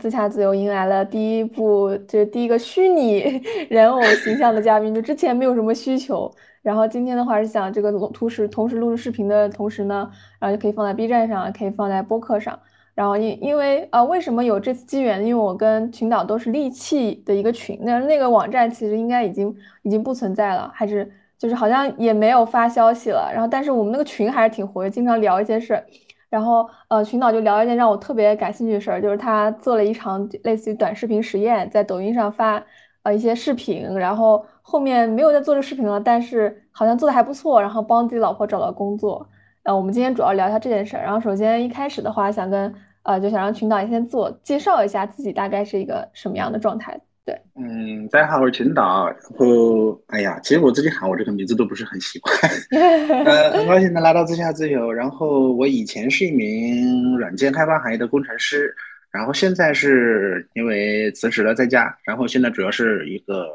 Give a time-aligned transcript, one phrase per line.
[0.00, 6.32] 自洽自由迎来了第一部，就是第一个虚拟 人偶形象的嘉宾，就之前没有什么需求。
[6.62, 12.58] 然后今天的话是想这个同时同时录制视频的同时呢，然后就可以放在 B 站上，可以放在播客上。
[12.94, 15.24] 然后因因为啊，为什么有这次机缘？
[15.24, 23.30] 因为我跟群导都是利器的一个群，那那个网站其实应该已经已经不存在了，还是就是好像也没有发消息了。
[23.32, 25.84] 然后但是我们那个群还是挺活跃，经常聊一些事儿。
[26.30, 32.64] 然后呃，群导就聊一件让我特别感兴趣的事儿，就是他做了一场类似于短视频实验，在抖音上发
[33.02, 39.28] 呃一些视频，然后后面没有在做这视频了，但是好像做的还不错，然后帮自己老婆找到工作。
[39.64, 41.02] 呃，我们今天主要聊一下这件事儿。
[41.02, 42.72] 然后首先一开始的话，想跟
[43.02, 46.98] 呃，就想让群导先自我介绍一下自己大概是一个什么样的状态。
[47.30, 49.06] 对，嗯，大家好，我是群导。
[49.06, 52.34] 然后，哎呀，其实我自己喊我这个名字都不是很习惯。
[53.24, 54.92] 呃，很高兴能来到自下自由。
[54.92, 58.74] 然后，我以前是一名软件开发行业的工程师，
[59.12, 63.46] 然后现在是因为辞职了在家，然后现在主要是一个，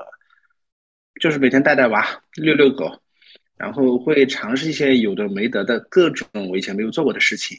[1.20, 2.90] 就是每天带带娃、遛遛狗，
[3.58, 7.58] 然后会尝试一些有的没得的各种我以前没有做过的事情。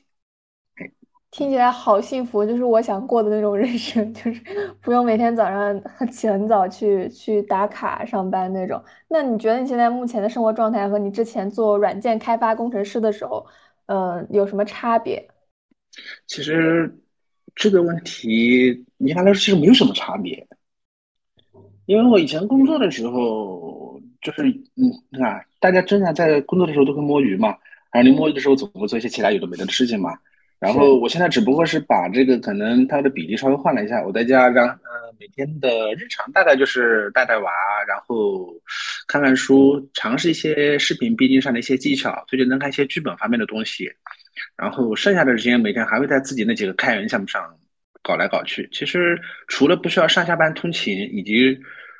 [1.37, 4.41] 听起来好幸福，就是我想过的那种人生，就是
[4.81, 8.83] 不用每天早上起很早去去打卡上班那种。
[9.07, 13.47] 那你觉得你现在目前的生活状态和你之前做软件开发工程师的时候，
[13.85, 15.29] 嗯，有什么差别？
[16.27, 16.99] 其实
[17.55, 20.47] 这个问题你看来说其实没有什么差别，
[21.85, 24.43] 因为我以前工作的时候，就是
[24.77, 27.49] 嗯，你看大家正常在工作的时候都会摸鱼嘛，
[27.93, 30.19] 然后你摸鱼的时候总会做一些其他有的没的事情嘛。
[30.67, 37.53] 然后我现在只不过是把这个可能它的比例稍微换了一下，我在家让呃每天的日常大概就是带带娃，
[37.87, 38.53] 然后
[39.07, 43.89] 看看书，尝试一些视频编辑上的一些技巧，最近能看一些剧本方面的东西，
[44.57, 47.57] 然后剩下的时间每天还会在自己那几个开源项目上
[48.03, 48.69] 搞来搞去。
[48.73, 49.17] 其实
[49.47, 51.57] 除了不需要上下班通勤以及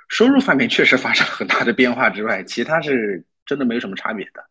[0.09, 4.45] 收入方面确实发生了很大的变化之外，其他是真的没有什么差别的。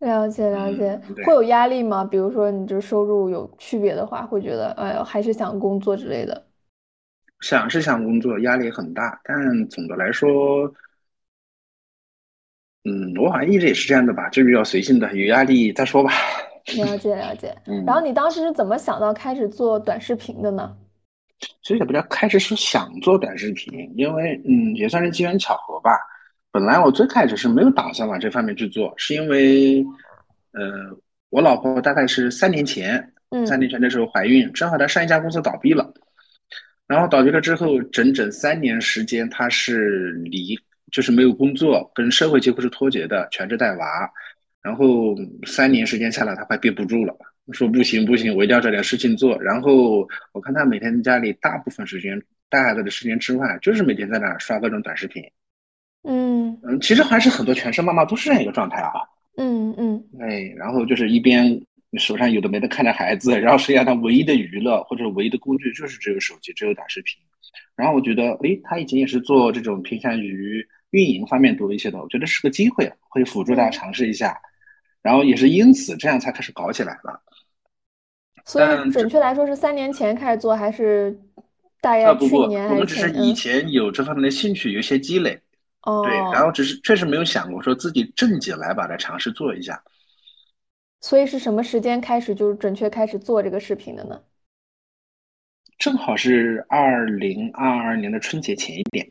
[0.00, 2.04] 了解了解，会有压力吗？
[2.04, 6.46] 比如说你这收入有区别的话，会觉得哎呦，还是想工作之类的。
[7.40, 10.72] 想是想工作，压力很大，但总的来说，
[12.84, 16.10] 嗯，我好像一直也是这样的吧，就比较随性的，有压力再说吧。
[16.76, 17.84] 了解了解， 嗯。
[17.84, 20.76] 然后你当时是怎么想到开始做短视频的呢？
[21.62, 25.90] 其实也不叫开始是想做短视频，因为嗯，也算是机缘巧合吧。
[26.56, 29.84] 本来我最开始是没有打算往这方面去做，是因为，
[30.52, 30.88] 呃，
[31.28, 33.12] 我老婆大概是三年前，
[33.46, 35.92] 三年前的时候怀孕，正好她上一家公司倒闭了，
[36.86, 40.58] 然后倒闭了之后，整整三年时间，她是离
[40.90, 44.10] 就是没有工作，跟社会几乎是脱节的，全职带娃，
[44.62, 45.14] 然后
[45.44, 47.14] 三年时间下来，她快憋不住了，
[47.52, 49.38] 说不行不行，我一定要找点事情做。
[49.42, 52.18] 然后我看她每天家里大部分时间
[52.48, 55.22] 带孩子的时间之外，就是每天在那刷各种短视频。
[56.06, 58.92] 嗯嗯，其实还是很多全职妈妈都是这样一个状态啊。
[59.36, 61.60] 嗯嗯，哎，然后就是一边
[61.98, 67.20] 手上有的没的看着孩子，然后实际上他唯一的娱乐或者唯一的工具就是只有手机，只有短视频。
[67.74, 74.38] 然后我觉得，哎，他以前也是做这种偏向于运营方面多一些的，我觉得是个机会，会辅助大家尝试一下。
[75.02, 77.20] 然后也是因此这样才开始搞起来了。
[78.44, 81.16] 所以准确来说是三年前开始做，还是
[81.80, 82.68] 大概去年？
[82.70, 85.38] 我们只是以前有这方面的兴趣，有一些积累。
[86.04, 89.80] 对，然后只是确实没有想过说自己正经来把它尝试做一下。
[91.00, 94.20] 所以是什么时间开始就是准确开始做这个视频的呢？
[95.78, 99.06] 正好是二零二二年的春节前一点，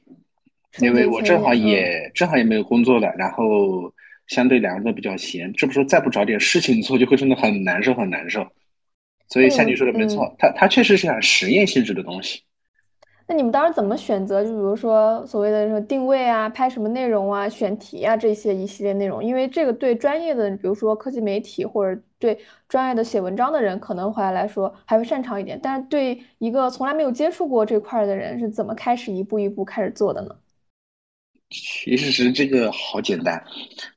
[0.79, 3.93] 因为我正好也正好也没有工作了，然后
[4.27, 8.45] 相对两个人都比较闲，这不说再不找点事情做就会真的很难受很难受。
[9.29, 12.41] 所以像你说的没错，它它确实是样实验性质的东西。
[13.27, 14.43] 那你们当时怎么选择？
[14.43, 22.37] 就比如说所谓的什么定位啊、拍什么内容啊、选题啊这些一系列内容，因为这个对专业的，比如说科技媒体或者对
[22.69, 25.59] 专业的写文章的人，可能回来来说还会擅长一点。
[25.59, 30.35] 但是对一个从来没有接触过这块的人，是怎么开始一步一步开始做的呢？
[31.49, 33.43] 其实是这个好简单，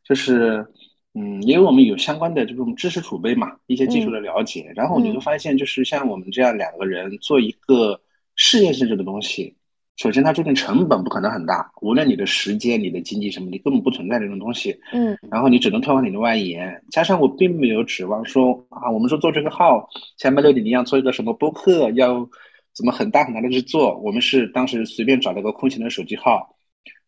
[0.02, 0.66] 就是
[1.12, 8.00] 嗯，因为我们有相关的这种知识储备嘛，一些技术的了解，然后你就发现，就是像我们这样两个人做一个。
[8.38, 9.54] 事业性质的东西，
[9.96, 14.78] 首先它注定成本不可能很大，无论你的时间、你的经济什么，你根本不存在这种东西。
[14.92, 22.26] 嗯，然后你只能推广你的外延，加上我并没有指望说啊，我们说做这个号像麦六点一样做一个什么播客，要
[22.72, 23.98] 怎么很大很大的去做。
[23.98, 26.56] 我们是当时随便找了个空闲的手机号，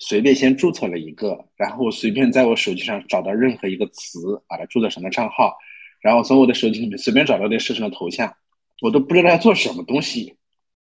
[0.00, 5.56] 随便先注册了一个，然后随便在我手机上找到任何一个词，把它注册成了账号，
[6.00, 8.34] 然后从我的手机里面随便找到点设成的头像，
[8.82, 10.34] 我都不知道要做什么东西。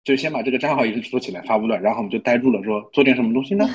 [0.04, 3.68] 就先把这个账号一直做起来发布了，然后我们就呆住了，说做点什么东西呢？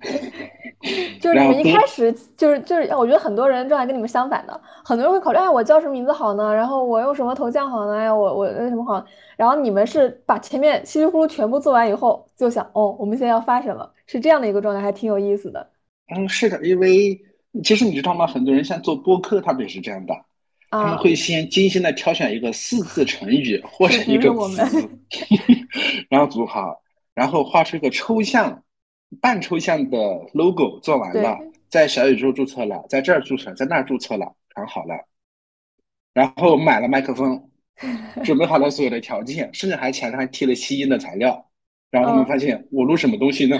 [1.20, 6.52] 就是你们一开始就是就是，我觉得很多人状态跟你们相反的，很多人会考虑，哎，我叫什么名字好呢？
[6.52, 7.96] 然后我用什么头像好呢？
[7.96, 9.04] 哎，我我为什么好？
[9.36, 13.88] 然后你们是把前面稀里糊涂全部做完以后，就想，哦，我们现在要发什么？
[14.06, 15.70] 是这样的一个状态，还挺有意思的。
[16.14, 17.16] 嗯，是的，因为
[17.62, 18.26] 其实你知道吗？
[18.26, 20.14] 很多人像做播客，他们也是这样的，
[20.72, 24.90] 他们会先精心的挑选一个四字成语或者一个词，
[26.10, 26.82] 然后组好，
[27.14, 28.62] 然后画出一个抽象。
[29.20, 29.98] 半抽象的
[30.32, 31.38] logo 做完了，
[31.68, 35.06] 在小宇宙注册了，在这儿注册，在那儿注册了，传好了，
[36.14, 37.50] 然后买了麦克风，
[38.24, 41.50] 准备好了所有的条件，甚至还墙上还贴了吸音的材料，
[41.90, 43.58] 然后他们发现我录什么东西呢？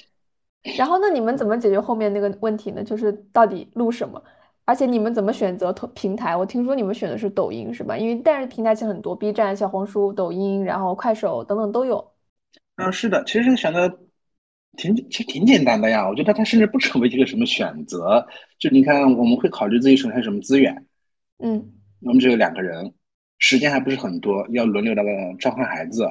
[0.76, 2.84] 然后那你们怎么解决后面那个问题呢？
[2.84, 4.22] 就是到底录什么？
[4.66, 6.36] 而且你们怎么选择平台？
[6.36, 7.96] 我听说你们选的是抖音是吧？
[7.96, 12.12] 因为但是平台其实很多，B 站、小红书、抖音，然后快手等等都有。
[12.76, 13.98] 嗯，是的，其实选择。
[14.78, 18.22] 挺其实挺简单的呀，我觉得它甚至不成为一个什么选择。
[18.58, 20.86] 就你看，我们会考虑自己手上有什么资源，
[21.38, 21.72] 嗯，
[22.02, 22.92] 我们只有两个人，
[23.38, 25.02] 时间还不是很多，要轮流的
[25.40, 26.06] 照看孩子。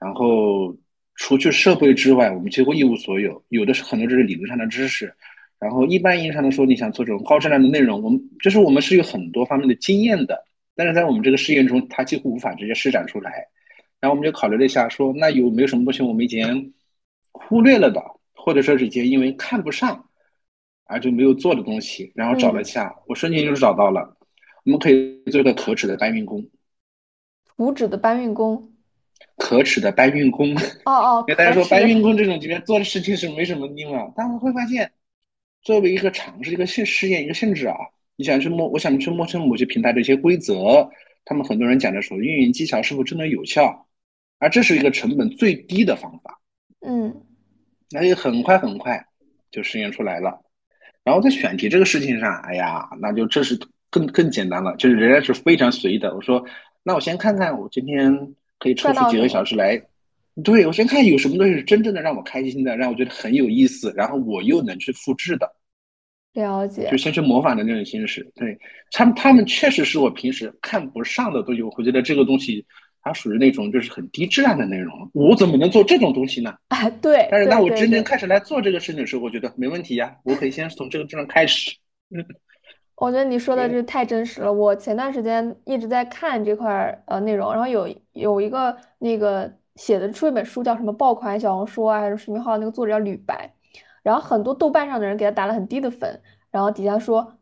[0.00, 0.76] 然后
[1.14, 3.40] 除去设备之外，我们几乎一无所有。
[3.50, 5.14] 有的是很多就是理论上的知识。
[5.62, 10.44] 然后一般意义上来说，你想做这种高质量的内容，我们就是我们是有很多方面的经验的。
[10.74, 13.30] 但是在我们这个试验中，它几乎无法直接施展出来。
[14.00, 16.72] 然后我们就考虑了一下，说那有没有什么东西我们以前。
[17.34, 17.98] 忽略了的，
[18.34, 20.04] 或者说是一些因为看不上
[20.84, 24.18] 而就没有做的东西，然后找了一下，我瞬间就找到了。
[24.66, 26.46] 我们可以做一个可耻的搬运工，
[27.56, 28.70] 无纸的搬运工，
[29.38, 30.54] 可耻的搬运工。
[30.84, 34.92] 哦哦，给大家说，搬运工这种级别做的事情是没什么用啊，但我会发现，
[35.62, 37.76] 作为一个尝试、一个性试验、一个性质啊，
[38.16, 40.88] 你想去摸，我想去摸清某些平台的一些规则，
[41.24, 43.86] 他们很多人讲的说运营技巧是否真的有效，
[44.38, 46.40] 而这是一个成本最低的方法。
[46.80, 47.14] 嗯，
[47.90, 49.06] 那就很快很快
[49.50, 50.40] 就实验出来了。
[51.04, 53.58] 然后在选题这个事情上，哎呀，那就这是
[53.90, 56.14] 更更简单了，就是仍然是非常随意的。
[56.14, 56.44] 我说，
[56.82, 59.80] 那我先看看，我今天可以抽出几个小时来，
[60.42, 65.50] 对我先看有什么东西是真正的让我开心的，让我觉得很有意思，然后我又能去复制的。
[66.34, 68.26] 了解，就先去模仿的那种形式。
[68.34, 68.58] 对
[68.90, 72.64] 他们，他们确实是我平时看不上的东西，我会觉得这个东西。
[73.04, 76.54] 它属于那种就是很低质量的内容，我怎么能做这种东西呢？
[76.68, 77.26] 啊，对。
[77.32, 81.76] 但是当我真正开始来做这个事情的时候，我觉得没问题呀，我可以先从这个地方开始。
[82.94, 84.52] 我觉得你说的这太真实了。
[84.52, 93.52] 我前段时间一直在看这块呃内容，然后有有一个那个写的出一本书叫什么爆款小红书啊，还是视频号，那个作者叫吕白，
[94.02, 96.20] 然后很多豆瓣上的人给他打了很低的分，
[96.50, 97.34] 然后底下说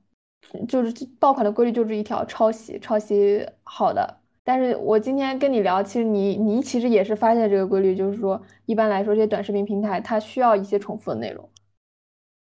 [0.69, 4.19] 就是爆款的规律就是一条抄袭，抄袭好的。
[4.43, 11.49] 但是我今天跟你聊，其实你你其实也是发现这个规律，就是说一般来说这些短视频平台它需要一些重复的内容。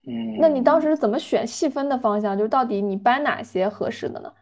[0.06, 2.37] 嗯，那你当时是怎么选细分的方向？
[2.37, 4.32] 就是到底你搬哪些合适的呢？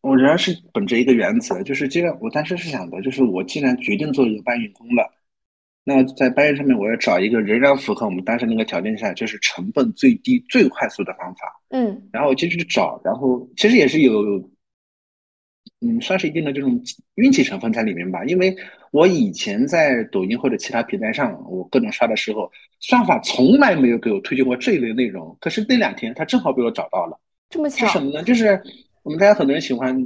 [0.00, 5.10] 我仍然是本着一个原则，就是既然我当时是想的，就是我既然决定做一个搬运工了，
[5.84, 11.60] 那在搬运上面我要找一个仍然符合我们当时那个条件下，就是成本最低、最快速的方法。
[11.70, 14.50] 嗯，然后我就去找，然后其实也是有。
[15.80, 16.82] 嗯，算是一定的这种
[17.16, 18.24] 运气成分在里面吧。
[18.24, 18.56] 因为
[18.90, 25.36] 我以前在抖音或者其他平台上，我各种刷的时候，算法从来没有给我推荐过这一类内容。
[25.40, 27.16] 可是那两天，它正好被我找到了。
[27.48, 27.86] 这么巧？
[27.86, 28.24] 是什么呢？
[28.24, 28.60] 就是
[29.08, 29.96] 我们大家很多人喜欢，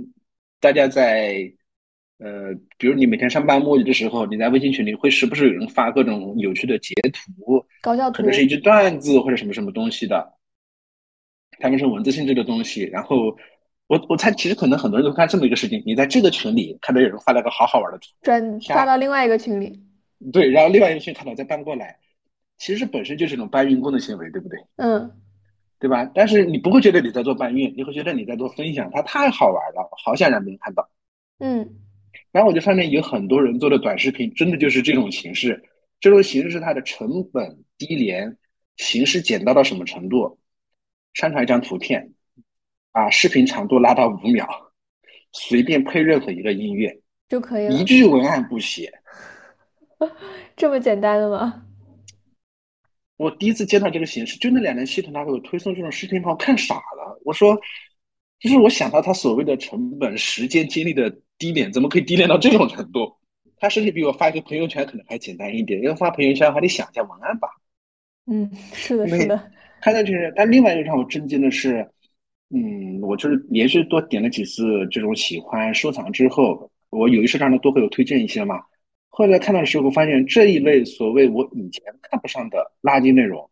[0.60, 1.52] 大家在
[2.18, 10.34] 呃，比如你每天上班摸鱼的时候，你在微信群里会时不时有人发各种有趣的截图，搞笑图，可能是一句段子或者什么什么东西的，
[11.58, 13.36] 他们是文字性质的东西，然后。
[13.88, 19.82] 我我猜，其实可能很多人都看这么一个事情：你在这个群里看到有人发了个好好玩的图，转发到另外一个群里，
[20.32, 21.98] 对，然后另外一个群看到再搬过来，
[22.56, 24.58] 其实本身就是一种搬运工的行为，对不对？
[24.76, 25.10] 嗯，
[25.82, 26.08] 对吧？
[26.14, 30.88] 但是你不会觉得你在做搬运，你会觉得你在做分享，它太好玩了，好想让别人看到。
[31.40, 31.68] 嗯，
[32.30, 35.60] 然后我就发现有很多人做的短视频，真的就是这种形式。
[35.98, 38.36] 这种形式是它的成本低廉，
[38.76, 40.38] 形式简单到什么程度？
[41.14, 42.12] 上传一张图片。
[42.94, 44.46] 把视频长度拉到五秒，
[45.32, 46.94] 随便配任何一个音乐
[47.26, 48.92] 就可以了，一句文案不写，
[50.54, 51.64] 这么简单的吗？
[53.22, 57.20] 我第一次见到这个形式，就那两年系统它给我推送这种视频，把我看傻了。
[57.24, 57.56] 我说，
[58.40, 63.12] 就是我想到他所谓的成本、时间、精力的低廉，怎么可以低廉到这种程度？
[63.58, 67.48] 他甚至比我发一个朋友圈可能还简单一点，因为发朋友圈还得想一下文案吧。
[68.26, 69.50] 嗯，是的，是的。
[69.80, 71.88] 看上去，但另外一个让我震惊的是。
[72.54, 78.60] 嗯，我就是连续多点了几次这种喜欢收藏之后，我有意识让他多给我推荐一些嘛。
[79.14, 83.50] 后来看到的时候，发现这一类所谓我以前看不上的垃圾内容，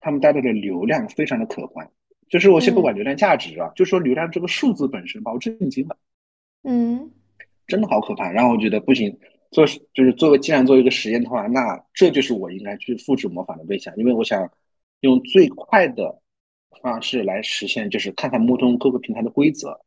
[0.00, 1.88] 他们带来的流量非常的可观。
[2.28, 5.96] 就是我先不管嗯流量价值啊，就说流量这个数字本身把我震惊了，
[6.64, 7.10] 嗯
[7.68, 8.28] 真的好可怕。
[8.32, 9.16] 然后我觉得不行，
[9.52, 14.50] 做就是作为既然做一个实验的话，那这就是我应该去复制模仿的对象，因为我想
[15.00, 16.20] 用最快的
[16.80, 19.78] 方式来实现，就是看看摸通各个平台的规则。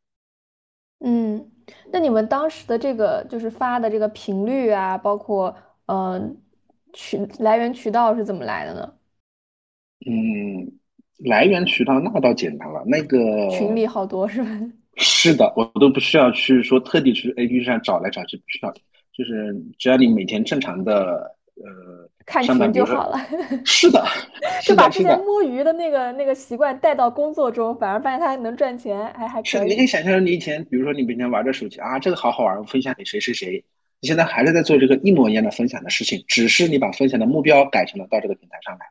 [1.00, 1.50] 嗯，
[1.92, 5.54] 那你们当时的这个就是发的这个频率啊，包括
[5.86, 6.36] 嗯、呃
[6.92, 8.92] 渠来源渠道是怎么来的呢？
[10.06, 10.72] 嗯，
[11.18, 14.48] 来源渠道那倒简单了，那个群里好多是吧？
[14.96, 18.72] 是的，我都不需要去说特地去 APP 上找来找去，不需要，
[19.12, 23.18] 就是只要你每天正常的呃看群就好了，
[23.64, 24.04] 是的，
[24.62, 29.68] 就把之前，摸鱼的那个那个习惯带到工作中，反而发现它还能赚钱，还还可以。
[29.68, 33.64] 你可以想象你以前，比如说你每天玩着手机啊，这个好好玩，我分享给谁谁谁，
[34.00, 38.86] 你现在还是在做这个一模一样的分享的事情，只是你把分享的目标改成了到这个平台上来。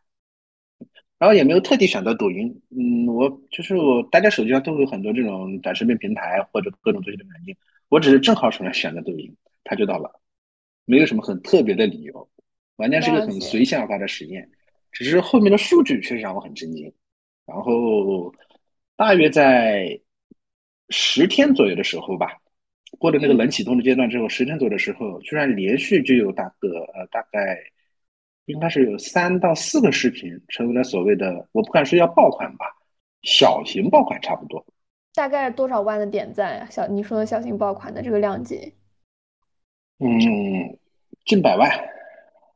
[1.18, 7.56] 然后也没有特地选择抖音，嗯，我就是我，大家手机上都有很多这种短视频平台或者各种这些的软件，
[7.88, 10.20] 我只是正好选了选的抖音，它就到了，
[10.86, 12.28] 没有什么很特别的理由，
[12.78, 13.42] 完全是一个很。
[13.42, 14.50] 随性而发的实验，
[14.92, 16.92] 只是后面的数据确实让我很震惊。
[17.46, 18.34] 然后
[18.96, 20.00] 大约在
[20.90, 22.38] 十天左右的时候吧，
[22.98, 27.58] 过了那个冷嗯，启动的阶段之后，十天左右的时候，居然连续就有大个呃大概
[28.46, 32.66] 应该是有三到四个视频成为了所谓的，我不敢说要爆款吧，
[33.24, 34.66] 小型爆款差不多。
[35.14, 36.68] 大概多少万的点赞呀？
[36.70, 38.74] 小你说的小型爆款的这个量级。
[40.00, 40.78] 嗯，
[41.26, 41.70] 近百万，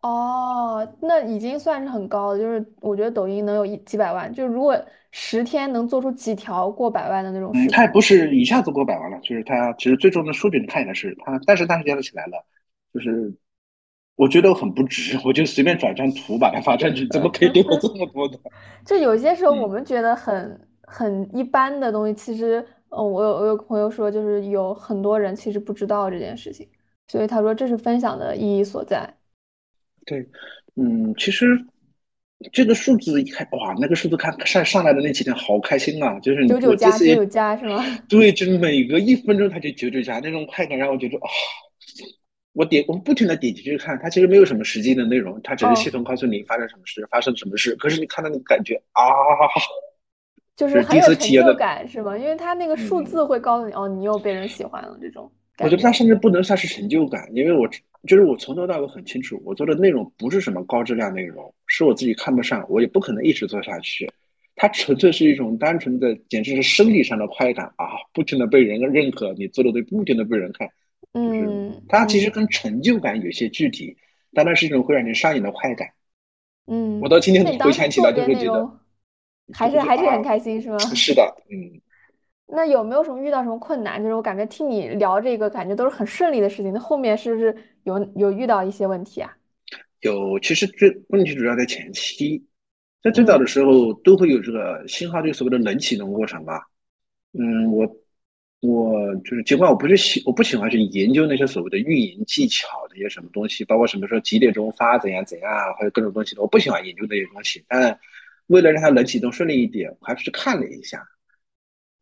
[0.02, 2.40] 哦，那已经算是很高了。
[2.40, 4.78] 就是我觉得抖音能有一几百万，就如果
[5.12, 12.46] 十天能做出几条过百万的那种嗯，视频，它也不是一下子过百万了，就是它其实最终的数据你看一下是它，但是但是加起来了，
[12.94, 13.34] 就是
[14.16, 18.40] 我觉得我很不值，我就随便转张图把它发上去，怎么可以给我这么多的？
[18.86, 26.68] 就有些时候我嗯，们觉得很很一般的东西，其实，嗯，我有我有个朋友说，就是有很多人其实不知道这件事情，
[27.08, 29.19] 所以他说这是分享的意义所在。
[30.10, 30.28] 对，
[30.76, 31.46] 嗯，其实
[32.52, 36.20] 这个数字一看，哇，那个数字看上上来的那几天好开心啊！
[36.20, 37.86] 就是你九九加，九九加是吗？
[38.10, 41.30] 对，就是每隔一分钟它就九九加，那种快感让我觉得啊、
[42.54, 47.76] 我点我不停的点进去看，它其实没有什么实际的内容，它只是系哦，统告诉你发生什么事，发生什么事。
[47.76, 49.04] 可是你看到那个感觉啊，
[50.56, 52.18] 就是第一很有验的，感是吗？
[52.18, 55.92] 因为它那个数嗯，字会告诉你，哦，你又被人喜欢了这种我觉得它。
[55.92, 57.68] 甚至不能算是成就感，因为我
[58.08, 64.10] 就是我从头到尾很清楚，我做的内容不是什么高质量内容，是我自己看不上，我也不可能一直做下去。
[64.56, 67.88] 它纯粹是一种单纯的，简直是生理上的快感啊！
[68.14, 70.70] 不停的被人认可，你做的对，不停的被人看，
[71.14, 73.96] 嗯它其实嗯跟成就感有些具体，
[74.34, 75.88] 但它是一种会让你上瘾的快感。
[76.68, 78.70] 嗯我嗯，到今天回想起来都会觉得，
[79.54, 80.78] 还是还是很开心是吗？
[80.78, 81.82] 是的，嗯。
[82.52, 84.02] 那有没有什么遇到什么困难？
[84.02, 86.74] 就是我感觉听你聊这个，感觉都是很顺利的事情。
[86.74, 89.32] 那后面是不是有有遇到一些问题啊？
[90.02, 92.44] 有，其实最问题主要在前期，
[93.04, 96.62] 在最早的嗯时候都会有这个信号，就所谓的冷启动过程吧。
[97.34, 97.86] 嗯，我
[98.62, 107.64] 我就是尽管我不是喜我不喜欢去研究那些所谓的运营技巧那些什么东西，包括什么说几点钟发怎样怎样啊，还有各种东西的，我不喜欢研究那些东西。
[107.68, 108.00] 但
[108.48, 111.06] 为了让它冷启动顺利一点，我还是去看了一下。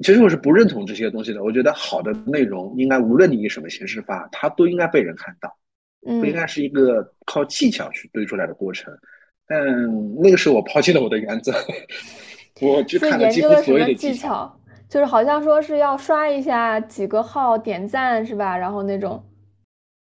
[0.04, 5.56] 其实我是不认同这些东西的，我觉得好的内容应该无论你以什么形式发，它都应该被人看到。
[6.02, 8.94] 不应该嗯，是一个靠技巧去堆出来的过程。
[9.48, 9.58] 但
[10.22, 11.52] 那个时候我抛弃了我的原则，
[12.62, 14.14] 我去所以看了几乎所有的技。
[14.14, 14.54] 巧？
[14.88, 18.58] 就是好像说是要刷一下几个号点赞是吧？
[18.58, 19.22] 然后那种，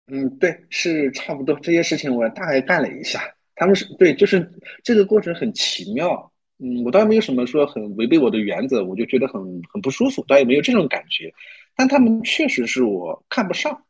[0.10, 3.20] 嗯，对，是差不多这些事情我大概干了一下。
[3.56, 4.50] 他们是对，就是
[4.82, 6.29] 这个过程很奇妙。
[6.60, 11.34] 嗯，我倒没有什么说很违背我的原则，我就觉得很很不舒服，倒也没有这种感觉。
[11.76, 13.82] 但他们确实是我看不上。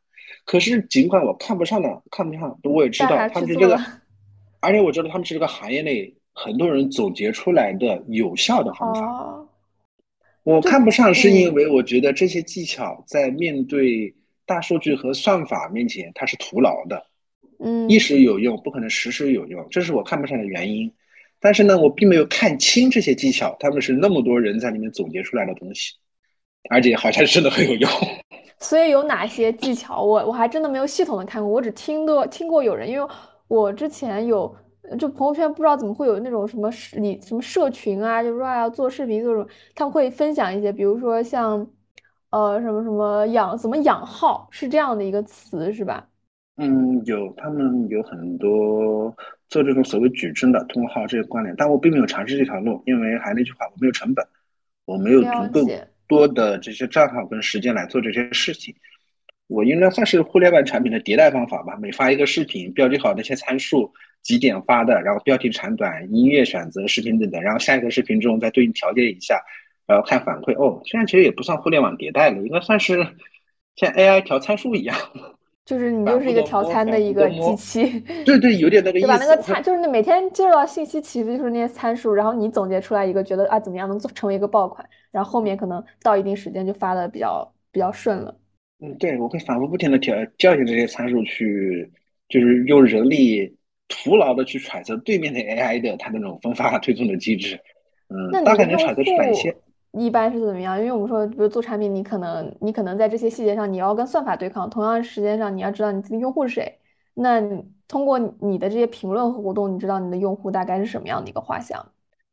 [0.44, 3.76] 可是尽管我看不上呢看不上，我也知道他们是这个，
[4.60, 9.00] 而且我知道他们是这个行业内很多人总结出来的有效的方法。
[9.00, 9.48] 哦，
[10.44, 14.14] 我看不上，是因嗯为我觉得这些技巧在面对
[14.46, 17.04] 大数据和算法面前，它是徒劳的。
[17.58, 18.00] 嗯一嗯。
[18.00, 20.90] 时有用，不可能时时有用，这是我看不上的原因。
[21.40, 25.94] 但是呢，我并没有看清这些技巧，他们是那么多人在里面总结出来的东西，
[26.68, 27.90] 而且好像真的很有用。
[28.58, 33.08] 所以有哪些技巧，我我还真的没有系统的看过，我只听过听过有人，因为
[33.48, 34.54] 我之前有
[34.98, 41.66] 就朋友圈不知道怎么会有那种什么你什么社群啊，就说啊要做视频做什么，他们会分享一些，比如说像
[42.28, 46.06] 呃什么什么养怎么养号是这样的一个词是吧？
[46.62, 49.16] 嗯，有，他们有很多
[49.48, 54.22] 做这种所谓矩阵的通号这些关联，但我并没有尝试这条路，因为还那句话，我没有成本，
[54.84, 55.88] 我没有足够解。
[56.06, 58.74] 多的这些账号跟时间来做这些事情。
[59.46, 61.78] 我应该算是互联网产品的迭代方法吧。
[61.80, 63.90] 每发一个视频，标记好那些参数，
[64.22, 69.40] 几点发的，然后标题长短、音乐选择、视频等等，然后下一个视频中再对应调节一下，
[69.86, 70.52] 然后看反馈。
[70.62, 73.06] 哦，现在其实也不算互联网迭代了，应该算是
[73.76, 74.96] 像 AI 调参数一样，
[75.64, 77.54] 就是你就是一个调参的一个机。
[77.56, 79.16] 器， 对对，有点那个对吧？
[79.18, 79.36] 那意思。
[79.36, 88.34] 个参就是那每天接触到信息，其实就是那些参数，然后你总结出来一个，觉得啊怎么样能做成为一个爆款，然后后面可能到一定时间就发的比较比较顺了。
[88.82, 91.88] 嗯，对，我会反复不停的调校训这些参数去，
[92.28, 93.54] 就是用人力
[93.86, 97.54] 徒劳的去揣测对面的 AI 的它那种分发推送的机制，
[98.08, 99.54] 嗯，那大概能揣测出来一些。
[99.92, 100.78] 户一般是怎么样？
[100.78, 106.78] 因为我们说，比如做产品，你可能你可能在这些细节上你要跟算法对抗，同样时间上你要知道你自己用户是谁。
[107.14, 107.40] 那
[107.88, 111.84] 通过你的这些评论和活动，你知道你的用户大概是什么样的一个画像？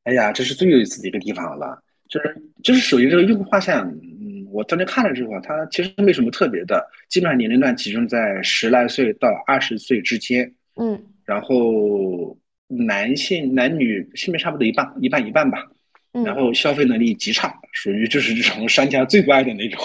[0.03, 12.37] 哎呀，这是最有意思的一个地方了，就是就是属于这个用户画像，嗯，我当时看了之后，它其实没什么特别的，基本上年龄段集中在十来岁到二十岁之间，嗯然后
[12.67, 15.65] 男性男女性别差不多一半一半一半吧，
[16.23, 19.79] 然嗯，后消费能力极差，属于就是这种商家最不爱的那种。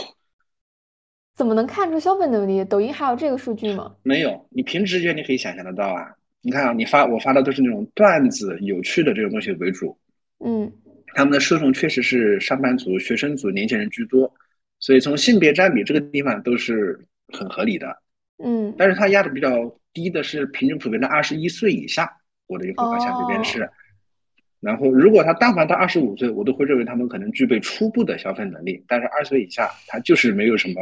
[1.34, 2.64] 怎么能看出消费能力？
[2.64, 3.94] 抖音还有这个数据吗？
[4.02, 6.10] 没有，你凭直觉你可以想象得到啊。
[6.42, 9.96] 你看啊，你发我发的都是那种段子、有趣的这种东西为主，
[10.44, 10.70] 嗯
[11.14, 14.32] 他们的受众确实是上班族、学生族、年轻人居多，
[14.78, 16.98] 所以从性别占比这个地方都是
[17.28, 17.96] 很合理的。
[18.42, 19.50] 嗯，但是它压的比较
[19.92, 22.10] 低的是平均普遍的二十一岁以下，
[22.46, 23.70] 我的用户画像这边哦，是。
[24.62, 30.74] 然后如果他但凡到二十五岁，我都会认为他们可能具备初步的消费能力，但是二十岁以下，他就是没有什么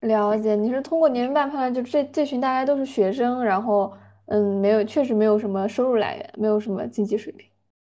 [0.00, 0.56] 了解。
[0.56, 3.92] 你是通过年龄段判断，就这这群大家都是学生，然后
[4.26, 7.46] 嗯，没有，确实没有什么收入来源，没有什么经济水平。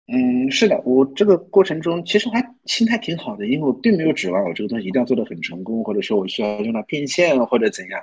[0.10, 8.02] 嗯，是的，我这个过程中其实还心态挺好的，因为我并没有指望我这个东西一定要做得很成功，或者说我需要用到变现或者怎样，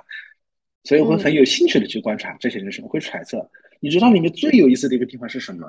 [0.85, 3.47] 所以我会很嗯，有兴趣的去观察这些人是，我会揣测。
[3.81, 5.67] 你知道里面最有意思的一个地方是什么？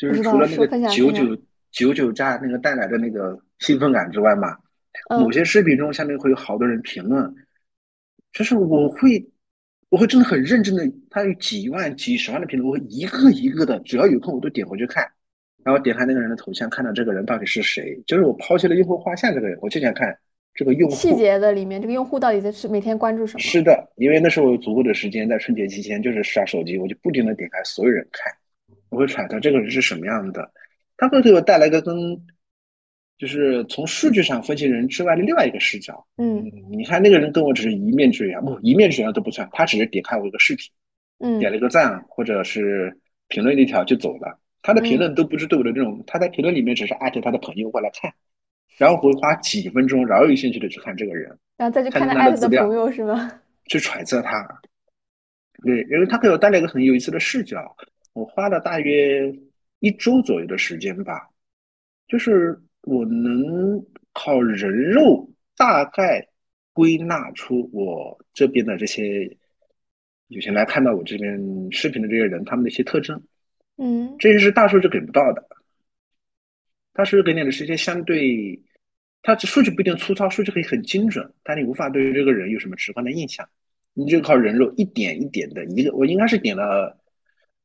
[0.00, 1.36] 就是除了那个九九。
[1.72, 4.56] 九九加那个带来的那个兴奋感之外嘛，
[5.08, 7.32] 某嗯，些视频中下面会有好多人评论，
[8.32, 9.24] 就是我会，
[9.88, 15.08] 我会真的很认真的，他有几万、几十万的评论，我会一个一个的，只要有空我都点回去看，
[15.62, 20.12] 然后点开那个人的头像，看到这个人到底是谁，就是我抛弃了用户画像这个人，我就想看
[20.54, 21.14] 这个用户细。
[21.14, 23.38] 节的里面，这个用户到底在是每天关注什么？
[23.38, 28.32] 是的，因为那时候有足够的时间，在春节期间就是刷手机，我就不停的点开所有人看，
[28.90, 30.50] 我会揣测这个人是什么样的，
[30.96, 31.94] 他会给我带来一个跟
[33.16, 36.06] 就是从数据上分析人之外的另外一个视角。
[36.16, 40.70] 嗯，嗯你看那个人跟我只是一面之缘，不，一面之缘都不算，他只是点开我一个视频，
[41.18, 42.96] 嗯点了一个赞，或者是
[43.28, 44.38] 评论了一条就走了。
[44.62, 48.12] 他的评嗯，论都不是对我的这种，他在评论里面只是艾特他的朋友过来看，
[48.76, 53.30] 然后我会花几分钟饶有兴趣的去看这个人，然后再去看他的朋友是吗？
[53.66, 54.60] 去揣测他。
[55.62, 57.76] 对，因为他给我带来一个很有意思的视角。
[58.20, 59.34] 我花了大约
[59.78, 61.26] 一周左右的时间吧，
[62.06, 66.28] 就是我能靠人肉大概
[66.74, 69.34] 归纳出我这边的这些
[70.28, 73.20] 有些来看到我这边视频的这些人，他们的一些特征，
[73.78, 75.42] 嗯，这些是大数据给不到的。
[76.92, 78.60] 大数据给你的是一些相对，
[79.22, 83.48] 它数据不一定粗糙，数据可以很精准，但你无法对这个人有什么直观的印象。
[83.94, 86.99] 你就靠人肉一点一点的一个，我应该是点了，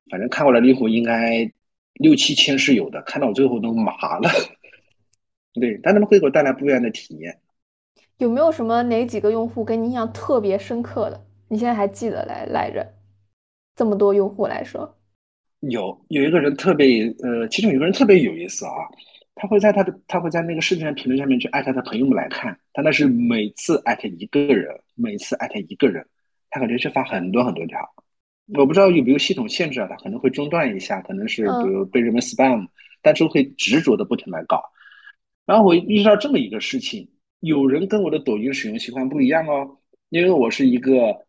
[0.10, 1.52] 反正看过来的用户应该
[1.96, 4.30] 六七千是有的，看到我最后都麻了。
[5.54, 7.40] 对，但他们会给我带来不一样的体验。
[8.18, 11.26] 有没有什么哪几个用户给你印象特别深刻的？
[11.48, 12.86] 你现在还记得来来着？
[13.76, 14.98] 这么多用户来说，
[15.60, 18.72] 有有一个人特别呃，其中有一个人特别有意思啊，
[19.36, 26.06] 他会在他的他会在那个视频的评论下面去艾特他朋友们来看，他那是每次艾特一个人，每次艾特一个人，
[26.50, 27.80] 他可能是发很多很多条，
[28.54, 32.68] 我不知道有没有系统限制啊，它可能会中断一下，可能是比嗯如被人们 spam，
[33.02, 34.62] 但是会执着的不停来搞。
[35.46, 39.78] 然后我意识到这么一个事情，有人跟我的抖音使用习惯不一样哦，
[40.10, 41.26] 因为我是一个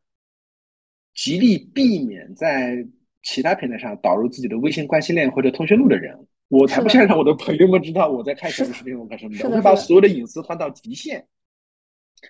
[1.14, 2.86] 极力避免在
[3.22, 6.14] 其他平台上导入自己的微信关系链或者通讯录的人，
[6.48, 11.26] 我才，不想让我的朋友们知道我在看什，么视频，我干什么的，我会把，所有的隐私放到极限。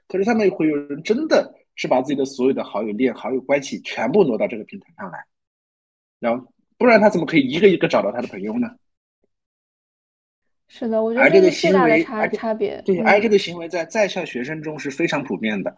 [0.09, 5.24] 可是他们会有人真的是把自己的所有的好友链、好友关系全部挪到这个平台上来，
[6.18, 8.68] 然后不然他怎么可以一个一个找到他的朋友呢？
[10.68, 12.82] 是的，我觉得这个行为，大的差差别。
[12.82, 15.72] 对，而这嗯个行为在在校学生中是非常普遍的。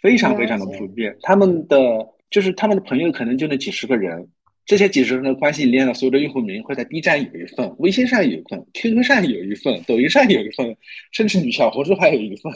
[0.00, 0.86] 非常非常的普。
[0.88, 1.14] 遍。
[1.20, 4.26] 他们的就是他们的朋友可能就那几十个人，
[4.64, 10.76] 这些几十个人的关系链的所有的用户名会在 B 站有一份，微信上有一份，QQ 上有一份，抖音上有一份，
[11.12, 12.52] 甚至你小红书还有一份。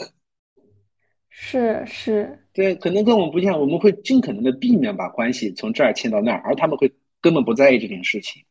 [1.34, 6.92] 是是，对，可能跟我们不一样，我们会尽可能的避免把关系从这儿牵到那儿，而他们会
[7.22, 8.42] 根本不在意这件事情。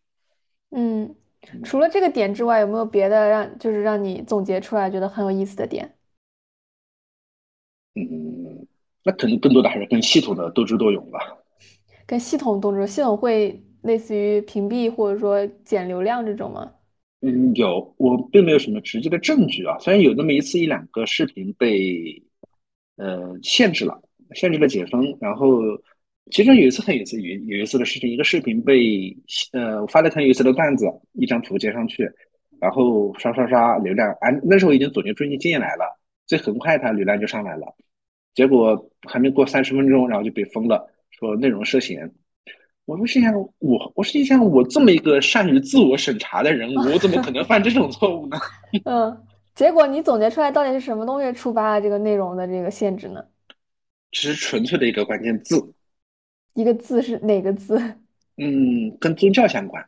[0.72, 1.16] 嗯，
[1.64, 5.94] 除了这个点之外，有没有别的让就是让你总结出来觉得很有意思的点？
[7.96, 8.68] 嗯，
[9.04, 11.20] 那可能更多的还是跟系统的斗智斗勇吧。
[12.08, 16.72] 跟系统斗智，系统会类似于屏蔽或者说减流量这种吗？
[17.22, 22.22] 嗯，有，我并没有什么直接的证据啊，虽然有那么一次一两个视频被
[23.02, 24.00] 呃限制了，
[24.36, 25.60] 限制了解封，然后
[26.30, 29.16] 其中有一次很有意思，有有一次的事情，一个视频被
[29.54, 32.08] 呃我发了很有意思的段子，一张图接上去，
[32.60, 37.66] 然后刷刷刷流量，啊，那时候已经总结出一些经验来了，所以很快它流量就上来了，
[38.36, 42.10] 结果还没过三十分钟，然后就被封了，说内容涉嫌。
[42.86, 48.38] 我说心想，我我心想，我这么一个善于自我审查的人，我怎么可能犯这种错误呢？
[48.86, 49.18] 嗯，
[49.62, 53.24] 结果你总结出来到底是什么东西触发了这个内容的这个限制呢？
[54.10, 55.56] 只是纯粹的一个关键字，
[56.56, 57.80] 一个字是哪个字？
[58.38, 59.80] 嗯，跟宗教相关，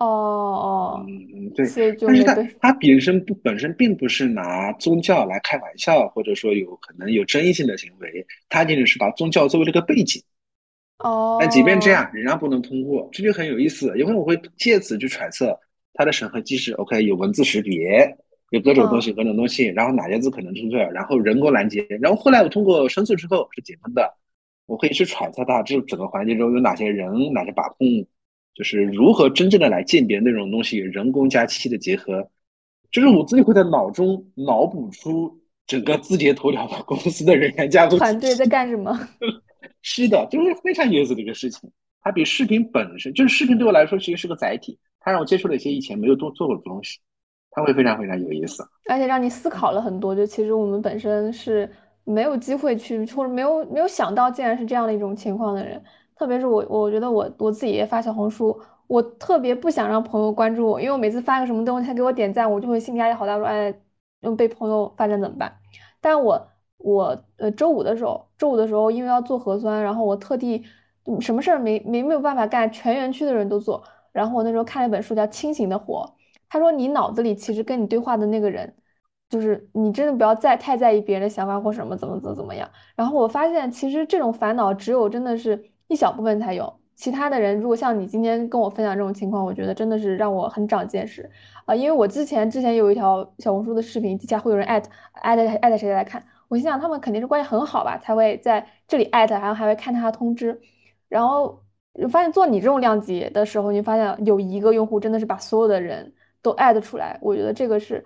[0.00, 1.64] 哦嗯哦，嗯，对。
[1.66, 10.20] 所以就但是它被，它本身不本身并不是拿宗教来开玩笑，或者说有可能有争议性的行为，它仅仅是把宗教作为这个背景。
[10.98, 15.56] 哦但即便这哦样，仍然不能通过，这就很有意思，因为我会借此去揣测
[15.94, 16.72] 它的审核机制。
[16.72, 18.18] OK，有文字识别，
[18.50, 24.14] 有各种东西，嗯各种东西，然后哪些字可能正确，然后人工拦截，然后后来我通过申诉之后是解封的，
[24.66, 27.86] 我可以去揣测它这整个环节中有哪些人、哪些把控，
[28.54, 32.28] 就是如何真正的来鉴别那种东西，人工加机器的结合，
[32.90, 38.46] 就是我自己会在脑中脑补出整个字节头条的公司的人员架构团队在。
[38.46, 38.96] 干什么？
[39.82, 41.70] 是的，就是非常有意思的一个事情。
[42.00, 46.98] 它比视频本身，就是视频对我来说其实是个载体，它让我接触了一些以前没有做做过的东西，
[47.56, 48.62] 它会非常非常有意思。
[48.88, 50.14] 而且让你思考了很多。
[50.14, 51.68] 就其实我们本身是
[52.04, 55.82] 没有机会去，或者没有没有想到，竟然是这样的一种情况的人。
[56.14, 63.74] 特别是我，我觉得我我自己也发小红书，我特别不想让朋友关注我，因为我每次发个什么东西，他给我点赞，我就会心理压力好大，说哎，
[64.20, 65.52] 嗯被朋友发现怎么办？
[66.00, 70.64] 但我我呃周五的时候，周五的时候因为要做核酸，然后我特地
[71.20, 73.82] 什么事儿没没没有办法干，全园区的人都做。
[74.12, 76.10] 然后我那时候看了一本书叫《清醒的活》，
[76.48, 78.74] 他说你脑子里其实跟你对话的那个人，
[79.28, 82.68] 就是你真的不要再太在意别人的想法或什么怎么怎么怎么样。
[82.94, 91.28] 然后我发现其实这种烦恼只有真的是一小部分才有，其他的人如果像你今天跟我分享这种情况，我觉得真的是让我很长见识
[91.64, 100.60] 啊、因为我之前之前有一条小红书的视频，底下会有人艾特艾特艾特谁谁来看，我心想他们肯定是关系很好吧，才会在这里艾特，然后还会看他通知。
[101.08, 101.60] 然后
[102.10, 106.12] 发现做你这种量级的时候，你发现有一个用户真的是把所有的人
[106.46, 108.04] 都艾特出来，我觉得这个是，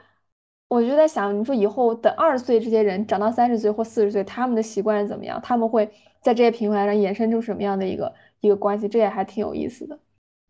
[0.68, 5.38] 我就在想，你说以后等二十岁这些人长到三十岁或四十岁，他们的习惯是怎么样？
[5.42, 5.86] 他们会
[6.22, 8.88] 在这些平台上衍生出什么样的一个一个关系？
[8.88, 9.98] 这也还挺有意思的。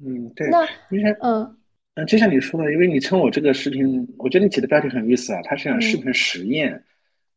[0.05, 1.57] 嗯，对，那，就像嗯
[1.95, 6.73] 嗯，就像你说的，因为你称我这个视频，我觉得你起的标题很有意思啊，它是讲视嗯，频实验，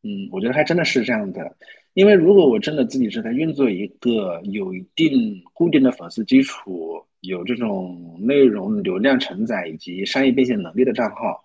[0.04, 1.56] 嗯，我觉得还真的是这样的。
[1.94, 11.42] 因为如果我真的自己是在运作一个有一定固定的粉丝基础、有这种内容流量承载以及商业变现能力的账号，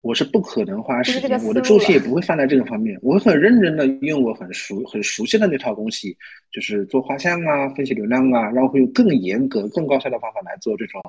[0.00, 1.60] 我是不可能花时间，我的。
[1.60, 6.16] 重心也不会放在这个方面，我会很认真的用我很熟很熟悉的那套东西，
[6.50, 11.00] 就是做画像啊、分析流量啊，然后会用更严格、更高效的方法来做这种。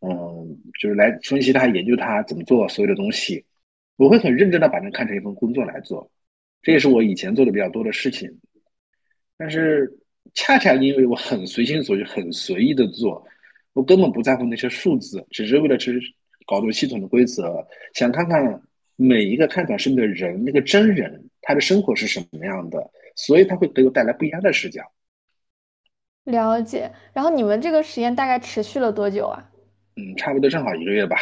[0.00, 3.44] 嗯，就是来分析它、研究它怎么做所有的东西。
[3.96, 6.10] 我会很认真的把它看成一份工作来做，
[6.62, 8.28] 这也是我以前做的比较多的事情。
[9.36, 9.92] 但是
[10.34, 13.24] 恰恰因为我很随心所欲、很随意的做，
[13.74, 16.00] 我根本不在乎那些数字，只是为了去
[16.46, 18.62] 搞懂系统的规则，想看看
[18.96, 24.82] 每一个看短视频的人，那个真人他的生活是什么样的，所以他会给我带来不一样的视角。
[26.24, 26.90] 了解。
[27.12, 29.48] 然后你们这个实验大概持续了多久啊？
[29.96, 31.16] 嗯，差不多正好一个月吧，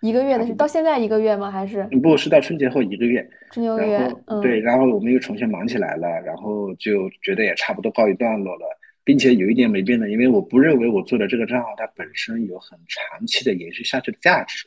[0.00, 0.66] 一个月的是到。
[0.66, 1.50] 现在一个月吗？
[1.50, 3.98] 还是嗯，不是到春节后一个月，春秋然月？
[4.26, 8.66] 后对，嗯，然后我们又重新忙起来了，然后就觉得也差不多告一段落了，
[9.04, 14.64] 并且有一点没变的，因为我不认为我做的这个账号它本身有很长期的延续下去的价值，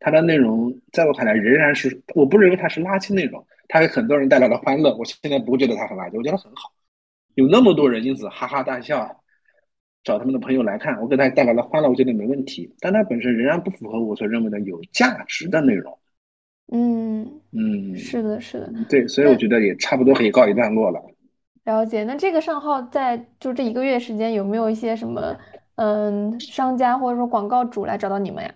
[0.00, 6.72] 它的内容在我看来仍然是，我不认为它是垃圾内容，它给很多人带来了欢乐，我现在不会觉得它很垃圾，我觉得很好，
[7.34, 9.22] 有那么多人因此哈哈大笑，
[10.02, 15.96] 找他们的朋友来看，我给大家带来了欢乐，我觉得没问题，但它本身仍然不符合我所认为的有价值的内容。
[16.72, 18.72] 嗯，嗯，是的，是的。
[18.88, 21.00] 对，所以我觉得也差不多可以告一段落了。
[21.64, 22.04] 了解。
[22.04, 25.36] 那这个账号在就这一个月时间有没有一些什么
[25.76, 28.54] 嗯商家或者说广告主来找到你们呀？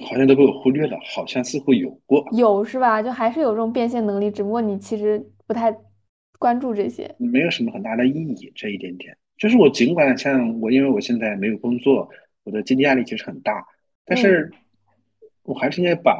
[0.00, 2.24] 好像都被我忽略了，好像似乎有过。
[2.30, 3.02] 有是吧？
[3.02, 5.76] 就还是有这种变现能力，只不过你其实不太
[6.38, 7.12] 关注这些。
[7.18, 9.18] 没有什么很大的意义，这一点点。
[9.36, 12.08] 就是我尽管像我，因为我现在没有工作，
[12.44, 13.66] 我的经济压力其实很大，
[14.04, 14.52] 但嗯，是
[15.42, 16.16] 我还是应该把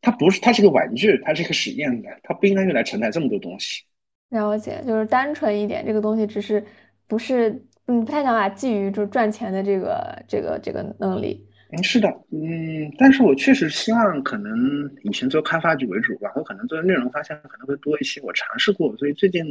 [0.00, 3.82] 它不是，它是个玩具，它是一个实验的，它不应该用来承载这么多东西。
[4.30, 6.64] 了解，就是单纯一点，这个东西只是
[7.06, 7.50] 不是
[7.86, 11.44] 嗯不太想把基于就是赚钱的这个这个这个能力。
[11.70, 18.20] 嗯，是的，嗯，但是我确实希望可能以前做开发局为主吧，我可能做内容方向可能会多一些。
[18.22, 19.44] 我尝试过，所以最近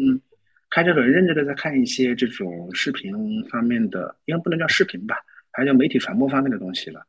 [0.69, 3.13] 开始很认真的在看一些这种视频
[3.49, 5.15] 方面的，应该不能叫视频吧，
[5.51, 7.01] 还叫媒体传播方面的东西了。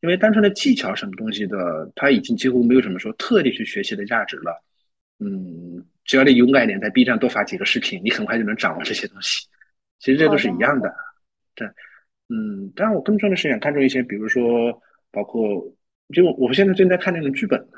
[0.00, 4.64] 因为单纯的技巧什么东西的，它已经几乎没有什么说特地去学习的价值了。
[5.18, 9.46] 嗯，只要你勇敢一点，在 B 站多发几个视频，你很快就能掌握这些东西。
[9.98, 10.94] 其实这都是一样的。
[11.54, 11.68] 对，
[12.28, 14.72] 嗯，当然我更重要的是想看重一些，比如说
[15.10, 15.62] 包括，
[16.14, 17.68] 就我现在正在看那种剧本，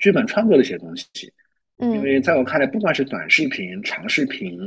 [0.00, 1.32] 剧本创作的一些东西。
[1.76, 4.60] 因嗯为在我看来，不管是短视频、长视频，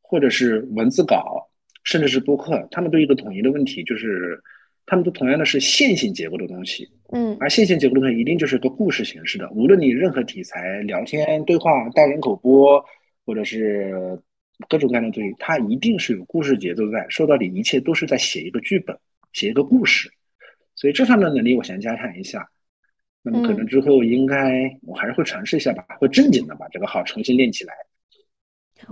[0.00, 1.48] 或者是文字稿，
[1.82, 4.40] 甚至是播客，他们都有一个统一的问题，就是
[4.86, 6.88] 他们都同样的是线性结构的东西。
[7.12, 12.82] 嗯，而线性结构的东西一定就是个故事形式的，无论你任何题材，聊天、对话、单人口播，
[13.24, 14.18] 或者是
[14.68, 17.04] 各种各样的东西，它一定是有故事节奏在。
[17.08, 18.96] 说到底，一切都是在写一个剧本，
[19.32, 20.10] 写一个故事。
[20.74, 22.48] 所以这方面的能力，我想加强一下。
[23.22, 27.74] 那么可能嗯，之后应该我还是会尝试一下吧，会正经的把这个号重新练起来，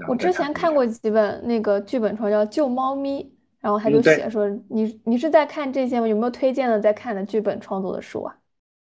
[0.09, 0.33] 我之。
[0.33, 3.23] 前看过几本那个剧本书，叫《救猫咪》，
[3.65, 6.07] 然后他就写说你你是在看这些吗？
[6.07, 8.37] 有没有推荐的在看的剧本创作的书啊？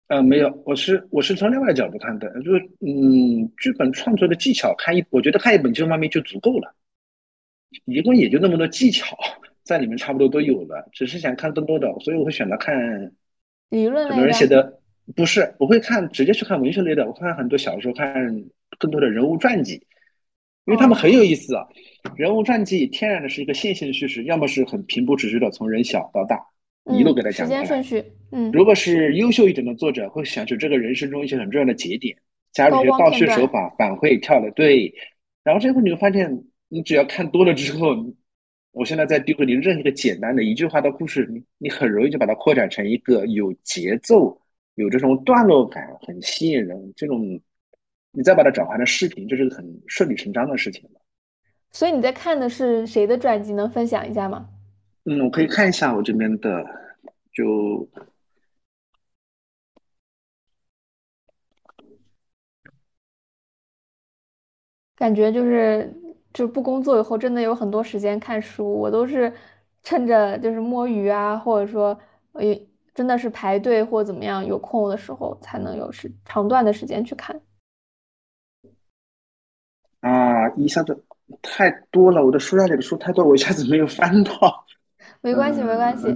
[0.06, 6.72] 呃，没有，我是我是从另外角度看的，就是嗯，剧本创作的技巧看一，我觉得看一本《救猫咪》就足够了，
[7.86, 9.16] 一共也就那么多技巧
[9.64, 13.12] 在里面差不多都有了，只是想看更多的，所以我会选择看
[13.70, 14.24] 理论很多？
[14.24, 14.80] 人写的，
[15.16, 18.14] 不是，我会看直接去看文学类的，我看很多小说，看
[18.78, 19.84] 更多的人物传记，
[20.68, 21.66] 因为他们很有哦，意思啊。
[22.14, 26.38] 人物传记天然的是一个线性叙事，要么是很平铺直叙的从人小到大
[26.92, 27.62] 一路嗯，给他讲过来。
[27.62, 32.16] 间顺序，嗯，如果是优秀一点的作者，会选取这个人生中一些很重要的节点，
[32.52, 33.10] 加入一些倒。
[33.12, 34.92] 叙手法，反馈跳的对，
[35.42, 37.96] 然后这后你会发现，你只要看多了之后，
[38.72, 44.38] 我现在在丢给你任何一个简单的一句话的故事，你你很容易就把它扩展成一个有节奏、
[44.76, 47.40] 有这种段落感、很吸引人这种，
[48.12, 51.00] 你再把它转换成视频，这是个很顺理成章的事情了。
[51.70, 53.52] 所以你在看的是谁的传记？
[53.52, 54.48] 能分享一下吗？
[55.04, 56.64] 嗯，我可以看一下我这边的，
[57.32, 57.88] 就
[64.96, 65.94] 感觉就是
[66.32, 68.70] 就不工作以后，真的有很多时间看书。
[68.80, 69.32] 我都是
[69.82, 71.96] 趁着就是摸鱼啊，或者说
[72.40, 77.40] 也真的是排队或怎么样有空的时候，才能有时长段的时间去看。
[80.48, 80.98] 啊，一下子
[81.42, 84.32] 太多了，我的书架里的书太多，我一下子没有翻到。
[85.20, 86.06] 没关系，没关嗯系，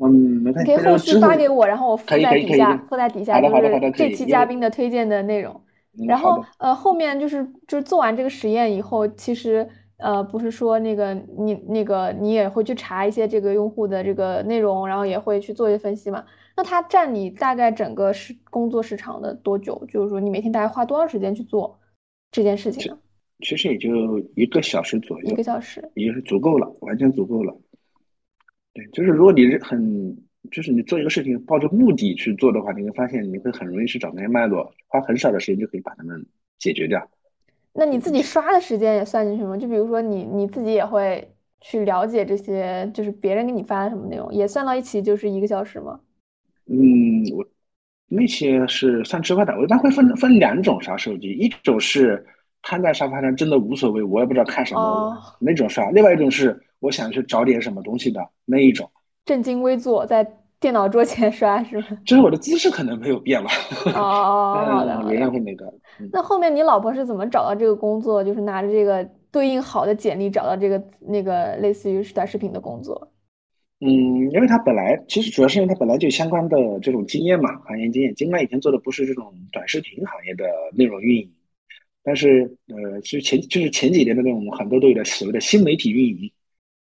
[0.00, 0.10] 嗯，
[0.42, 5.60] 没关系，你可以后续发给我，然后我附在底下，附在底下就是这期嘉宾的推荐的内容。
[6.06, 16.24] 然后呃，后面就是就是做完这个实验以后，其实呃不是说那个你那个你也会去查一些这个用户的这个内容，然后也会去做一些分析嘛。
[16.56, 19.80] 那它占你大概整个时工作时长的多久？
[19.88, 21.76] 就是说你每天大概花多长时间去做
[22.30, 22.98] 这件事情呢？
[23.40, 25.82] 其实也就一个小时左右一个，小时。
[25.94, 27.54] 也是足够了，完全足够了。
[28.72, 30.16] 对，就是如果你是很，
[30.50, 36.24] 就是你做一个事情抱着目的去做的话，你会发现你会很容易去找那些脉络，花很少的时间就可以把它们
[36.58, 37.08] 解决掉
[37.72, 38.22] 那你自己。
[38.22, 39.56] 刷的时间也算进去吗？
[39.56, 41.28] 就比如说你你自己也会
[41.60, 45.98] 去了解这些，就是别人给你发的什么内容，也算到一起就是一个小时吗？
[46.66, 47.44] 嗯，我
[48.08, 52.24] 那些是算之外的，我一般会分分两种刷手机，一种是
[52.64, 58.90] 瘫在沙发上真的无所谓，我也不知道看什么那种刷，另外一种是我想去找点什么东西的那一种，
[59.24, 60.26] 正襟危坐在
[60.58, 61.86] 电脑桌前刷是吗？
[62.06, 63.50] 就是我的姿势可能没有变吧，
[63.86, 65.30] 哦哦 哦，好的嗯，仍然好的。
[65.32, 65.66] 会那个，
[66.00, 68.24] 嗯那后面你老婆是怎么找到这个工作？
[68.24, 73.10] 就是拿着这个对应好的简历找到这个那个类似于短视频的工作？
[73.80, 73.90] 嗯，
[74.30, 81.30] 因为他本来其实主要是因为他本来就有相关的这种经验嘛，行业经验，尽管以前做的不是这种短视频行业的内容运营，
[82.04, 86.30] 但是呃，其实前就是前几年的那种很多都有的所谓的新媒体运营。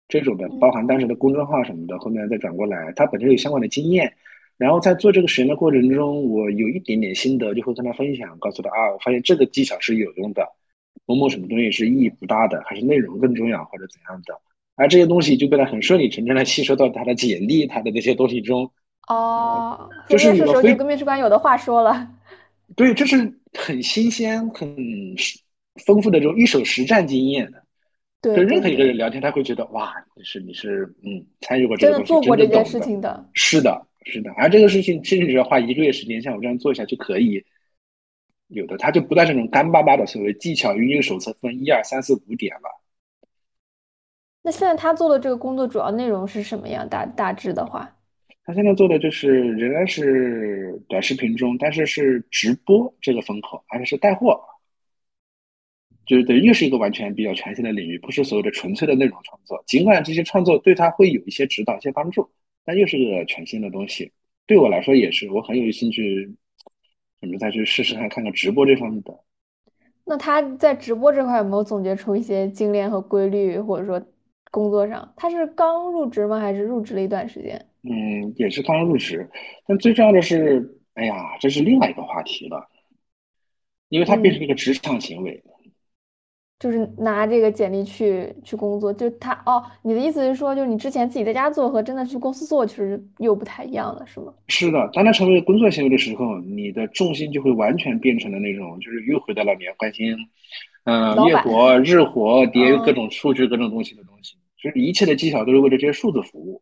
[0.08, 4.12] 这种的，包嗯含当时的公众号什么的，后面再转过来，他本身有相关的经验，
[4.58, 10.44] 然后在做这个实验的过程中，我有一点点心得，就会跟他分享，告诉他啊，我发现这个技巧是有用的，
[11.06, 14.34] 某某什么东西是意义不大的，还是内容更重要，或者怎样的。
[14.74, 18.68] 而这些东西就被他很顺理成章的吸收到他的简历、他的那些东西中。
[19.06, 22.08] 哦，就是面试时候你就跟面试官有的话说了。
[22.76, 23.16] 对，这是
[23.52, 24.76] 很新鲜、很
[25.84, 27.52] 丰富的这种一手实战经验。
[28.20, 32.64] 对，跟任何一个人聊天，他会觉得哇，你是你是嗯，参与过这真的个东西，做过这件。
[32.64, 33.28] 事情的。
[33.34, 34.30] 是的，是的。
[34.36, 37.44] 而这个事情其实只要花一个月时间，像我这样做一下就可以。
[38.48, 42.82] 有的他就不带这种干巴巴的所谓技巧运用手册分一二三四五点了。
[44.42, 46.88] 那现在他做的这个工作主要内容是什么样？
[46.88, 47.96] 大大致的话，
[48.50, 54.40] 他现在做的就是仍然是短视频中，但是是直播这个风口，而且是带货，
[56.04, 59.62] 就是对，又是一个完全比较全新的领域，不是所谓的纯粹的内容创作。
[59.68, 62.28] 尽管这些创作对他会有一些指导、一些帮助，
[62.64, 64.10] 但又是个全新的东西。
[64.48, 66.28] 对我来说也是，我很有兴趣，
[67.20, 69.16] 准备再去试试看，看看直播这方面的。
[70.04, 74.04] 那他在直播这块有没有总结出一些精炼和规律，或者说
[74.50, 76.40] 工作上，他是刚入职吗？
[76.40, 77.64] 还是入职了一段时间？
[77.82, 79.28] 嗯，也是刚入职，
[79.66, 82.68] 但最重要的是，哎呀，这是另外一个话题了，
[83.88, 85.42] 因为它变成了一个职场行为。
[86.58, 94.34] 就是拿这个简历去去工作，就他哦，你的意思是说，就是你之前自己在家做和真的去公司做，其实又不太一样了，是吗？
[94.48, 100.14] 是的，当它成为工作行为的时候，你的重心就会完全变成了那种，就是又回到了你要关心，
[100.84, 106.60] 嗯、老板月活、日活、叠嗯各种数据、各种东西的东西，就是一切的技巧都是为了这些数字服务。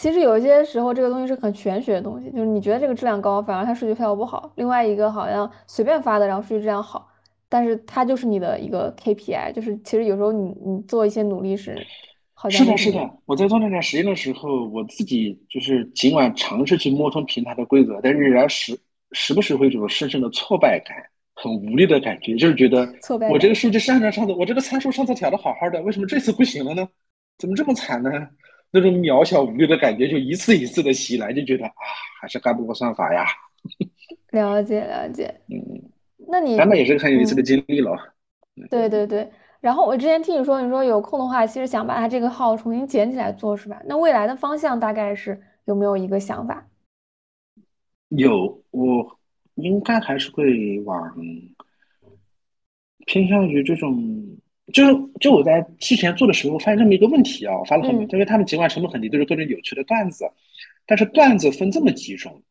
[0.00, 7.06] 其实有一些时候，这个东西是很玄学的东西，就是你觉得这个质量高，反而它数据效果不好；另外一个好像随便发的，然后数据质量好，
[7.50, 11.76] 但是它就是你的一个 KPI，就是其实有时候你你做一些努力是
[12.32, 13.10] 好像是的，是的。
[13.26, 18.74] 我在做那段实验的时候，我自己就是尽管尝试去摸通平台的规则，但是仍然时
[19.12, 20.96] 时不时会有一种深深的挫败感，
[21.34, 22.90] 很无力的感觉，就是觉得
[23.30, 26.88] 我这个数据是按照上次，我这个参数上次调的好好的，为什么这次不行了呢？
[27.36, 28.10] 怎么这么惨呢？
[28.70, 31.72] 那种渺小无力的感觉就一次一次的袭来，就觉得啊，
[32.20, 33.24] 还是干不过算法呀。
[34.30, 35.34] 了解了解。
[35.50, 35.58] 嗯，
[36.28, 38.14] 那你咱们也是很有意思的嗯经历了。
[38.68, 39.30] 对对对，
[39.60, 43.80] 然后我之前听你说，你说有空的话，其实想把它这个号重新捡起来做，是吧？
[43.86, 46.66] 那未来的方向大概是有没有一个想法？
[48.08, 49.18] 有，我
[49.54, 51.14] 应该还是会往
[53.06, 53.96] 偏向于这种，
[54.72, 60.30] 就是就我在之前做的时候发现这么一个问题啊，我发了很因为他们尽管成本很低，都是各种有趣的段子，
[60.86, 62.42] 但是段子分这么几种，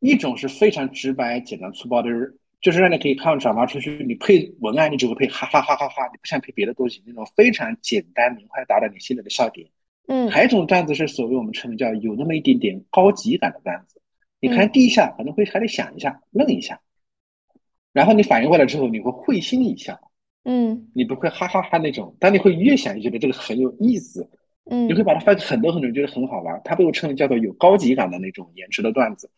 [0.00, 9.66] 一种是非常直白、简单、粗暴的，就是就是让你可以看转发出去，你配文案你只会配哈哈哈哈哈，你不想配别的东西，那种非常简单明快达到你心里的笑点。
[10.10, 14.00] 嗯还有一种段子是所谓我们称为叫有那么一点点高级感的段子，
[14.40, 16.80] 你看嗯第一下可能会还得想一下，愣一下，
[17.92, 20.00] 然后你反应过来之后，你会会心一笑，
[20.44, 24.28] 嗯你不会哈哈哈那种，但你会越想越觉得这个很有意思，
[24.64, 29.30] 你会嗯，把它发给很多很多人觉得很好玩，它被我称为叫做有高级感的那种延迟的段子。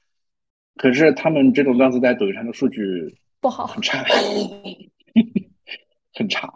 [0.77, 3.67] 可是他们这种段子在抖音上的数据不好。
[3.67, 4.03] 很差，
[6.15, 6.53] 很差，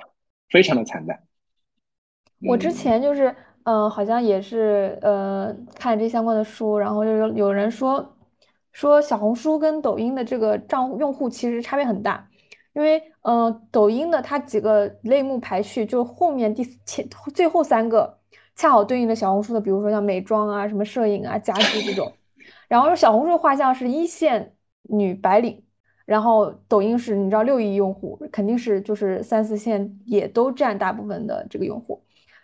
[0.48, 1.18] 非常的惨淡。
[2.46, 8.16] 我之嗯前就是，嗯、好像也是，呃，看这相关的书，然后就有有人说，
[8.72, 12.26] 说小红书跟抖音的这个账户用户其实差别很大，
[12.74, 18.18] 因为，呃，抖音的它几个类目排序，就后面第前最后三个
[18.54, 22.12] 恰好对应的小红书的，比如说像美妆啊、什么摄影啊、家居这种，
[22.68, 25.62] 然后小红书画像是一线女白领。
[26.06, 31.98] 然后抖音是你知道六亿用户，肯定是就是三四线也都占大部分的这个用户。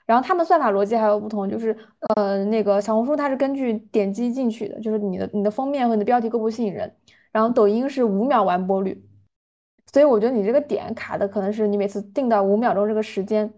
[0.07, 1.77] 然后他们算法逻辑还有不同，就是
[2.17, 6.91] 呃，那个小红书它是根据点击进去的，就是你的你的封面和你的标题够不吸引人，
[7.33, 9.05] 然后抖音是五秒完播率，
[9.93, 13.53] 所以我觉得你这个点卡的可能是你每次定到五秒钟这个时间，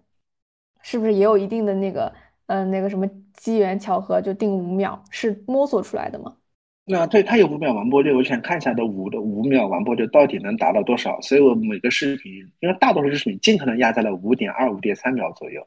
[0.82, 2.12] 是不是也有一定的那个
[2.46, 6.36] 嗯、那个什么机缘巧合就定五秒，是摸索出来的吗？
[6.84, 15.66] 那对，它有五秒完播率，我想看一下的五的五秒完播率到底能达到多少，所以我每个视频，因为大多数视频尽可能压在了五点二、五点三秒左右，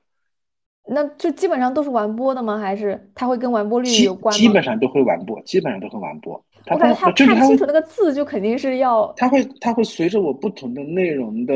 [0.88, 2.58] 那就基本上都是完播的吗？
[2.58, 4.38] 还是它会跟完播率基有关吗？
[4.38, 6.44] 基本上都会完播，基本上都会完播。
[6.66, 11.54] 它我感觉它会就是它会看清楚那个字就肯定是要它会它会随着我不同的内容的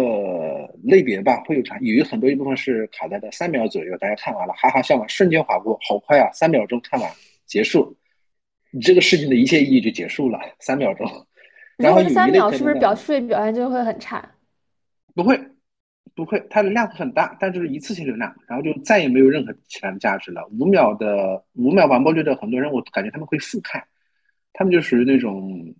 [0.83, 7.09] 类别吧，会有长有很多一部分是卡在的三秒左右，大家看完了哈哈笑完，瞬间划过，好快啊，三秒钟看完
[7.45, 7.95] 结束，
[8.71, 11.07] 你这个事情的一切意义就结束了，三秒钟。
[11.77, 14.23] 然后有一类秒是不是表可能呢数据表现就会很差？
[15.15, 15.39] 不会，
[16.19, 20.45] 不会，它的量很大，但就是一次性流量，然后就再也没有任何其他的价值了。
[20.59, 23.81] 五秒的五秒完播率的很多人，我感觉他们会复看，
[24.51, 25.73] 他们就属于那种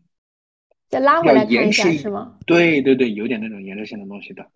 [0.88, 2.38] 再拉回要来看一下是吗？
[2.46, 4.48] 对对对，有点那种延迟性的东西的。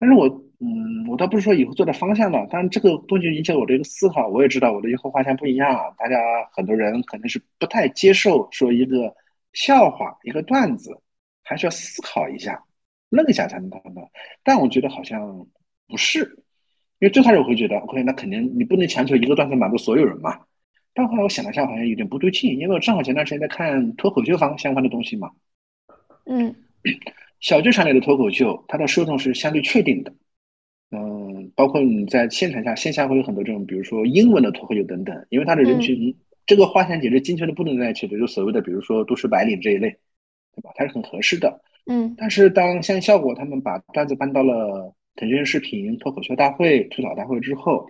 [0.00, 0.26] 但是我，
[0.58, 4.26] 嗯，我倒不是说以后做的方向了，但是这个东西影响我的一个思考。
[4.26, 6.16] 我也知道我的以后画像不一样啊，大家
[6.52, 9.14] 很多人可能是不太接受说一个
[9.52, 10.90] 笑话、一个段子，
[11.44, 12.60] 还是要思考一下，
[13.10, 14.10] 愣一下才能看到。
[14.42, 15.46] 但我觉得好像
[15.88, 16.20] 不是，
[16.98, 20.40] 因为最开始我会觉得，OK，那肯定你不能强求一个段子满足所有人嘛。
[20.94, 25.30] 但后来我想了一下，好像有点不对劲，因为我正好前段时间在看脱口秀方相关的东西嘛。
[26.24, 26.54] 嗯。
[27.40, 30.14] 小剧场里的脱口秀，它的受众是相对确定的，
[30.90, 39.90] 嗯，包括你在现场下、线下会有很多这种，比如说英文的脱口秀等等，因为它的人群，这个花钱简直精确的不能在一起的，就所谓的比如说都市白领这一类，
[40.54, 40.70] 对吧？
[40.76, 42.14] 它是很合适的，嗯。
[42.16, 47.88] 但是当像效果他们把段子搬到了腾讯视频脱口秀大会、吐槽大会之后，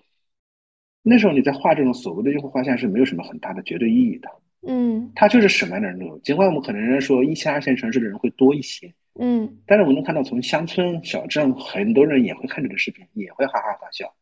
[1.03, 4.29] 那时候你在画这种所谓的用户画像是没有什么很大的绝对意义的，
[4.67, 5.11] 嗯。
[5.15, 8.93] 它就是什么样的人都有，尽管我们可能人说一线、二线城市的人会多一些。
[9.19, 14.15] 嗯，但是我们能看到，从乡村小镇，很多人也会看这个视频，也会哈哈大笑。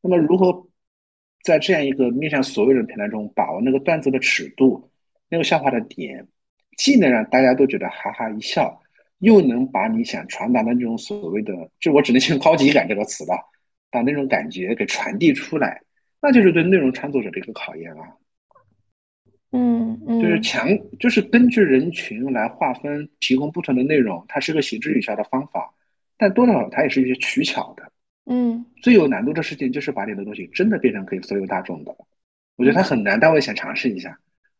[0.00, 0.64] 那么，如何
[1.42, 4.88] 在这样一个面向所有人平台中把握那个段子的尺度，
[5.28, 6.24] 那个笑话的点，
[6.76, 8.80] 既能让大家都觉得哈哈一笑，
[9.18, 13.34] 又能把你想传达的那种所谓的，就我只能用高级感这个词吧，
[13.90, 15.80] 把那种感觉给传递出来，
[16.20, 18.14] 那就是对内容创作者的一个考验啊。
[19.50, 25.72] 嗯嗯，就是强，就是根据人群来划分，提供不同的内容，它是个行之有效的方法，
[26.18, 27.90] 但多多少少它也是一些取巧的。
[28.26, 31.96] 嗯，最有难度的事情就是把你的东西真的变成可以所有大众的。
[32.56, 34.18] 我觉得它很难，但我也想尝试一下。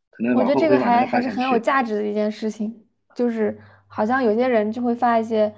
[0.08, 2.74] 可能我觉得这个还还是很有价值的一件事情，
[3.14, 3.58] 就是
[3.88, 5.48] 好像有些人就会发一些，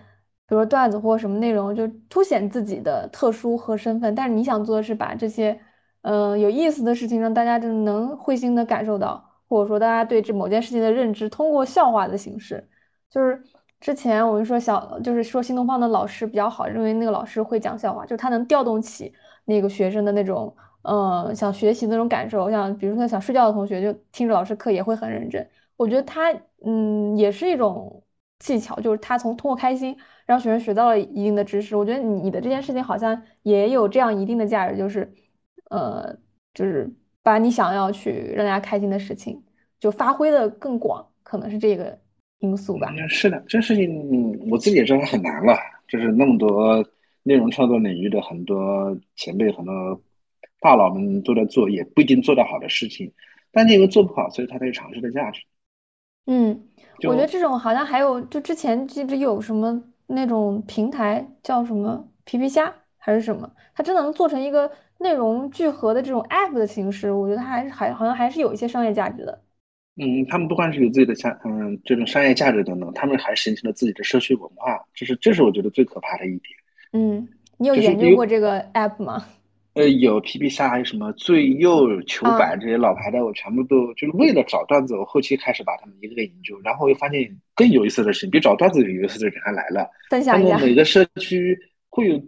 [0.46, 5.60] 比如说段子或什么内容，就凸显自己的特殊和身份，但是你想做的是把这些。
[6.02, 12.66] 嗯，有意思的事情让大家就能会心的感受到，或者说大家对这某件事情的认知，通过笑话的形式，
[13.10, 13.38] 就是
[13.80, 19.12] 之前我们说小，就是说新东方的老师比较好，认为那个老师会讲笑话，就是他能调动起
[19.44, 20.50] 那个学生的那种，
[20.84, 22.50] 嗯，想学习那种感受。
[22.50, 25.46] 像比如说想睡觉的同学，就听着老师课也会很认真。
[25.76, 26.32] 我觉得他，
[26.64, 28.02] 嗯，也是一种
[28.40, 31.76] 技巧，就是他从通过开心让学生学到了一定的知识。
[31.76, 35.08] 我觉得你的这件事情好像也有这样一定的价值，就是。
[35.70, 36.12] 呃，
[36.52, 39.40] 就是把你想要去让大家开心的事情，
[39.78, 41.96] 就发挥的更广，可能是这个
[42.40, 42.92] 因素吧。
[43.08, 46.84] 是的，这事情我自己也知道很难了，就是那么多
[47.22, 50.02] 内容创作领域的很多前辈、很多
[50.60, 53.12] 大佬们都在做，也不一定做得好的事情。
[53.52, 55.40] 但因为做不好，所以它才有尝试的价值。
[56.26, 56.68] 嗯，
[57.08, 64.70] 我觉得这种好像还有，就之前记得有什么那种平台叫什么皮皮虾还是什么，它真的能做成一个。
[65.02, 69.40] 内容聚合的这种 app 的形式，我觉得它还是还好像还是有一些商业价值的。
[69.96, 76.42] 嗯，他们不光是有自己的商，嗯，这种商业价值等等，他们还形成了自己的社区文化，这是这是我觉得最可怕的一点。
[76.92, 77.26] 嗯，
[77.56, 79.24] 你有研究过这个 app 吗？
[79.74, 89.88] 呃，有皮皮虾，还有什么最右球板这些老牌的，我全部都就是为了找段子，我后期开始把他们一个个研究，然后又发现更有意思的事情，比找段子有意思的人还来了。
[90.08, 90.58] 分享一下。
[90.58, 91.58] 每个社区
[91.88, 92.20] 会有。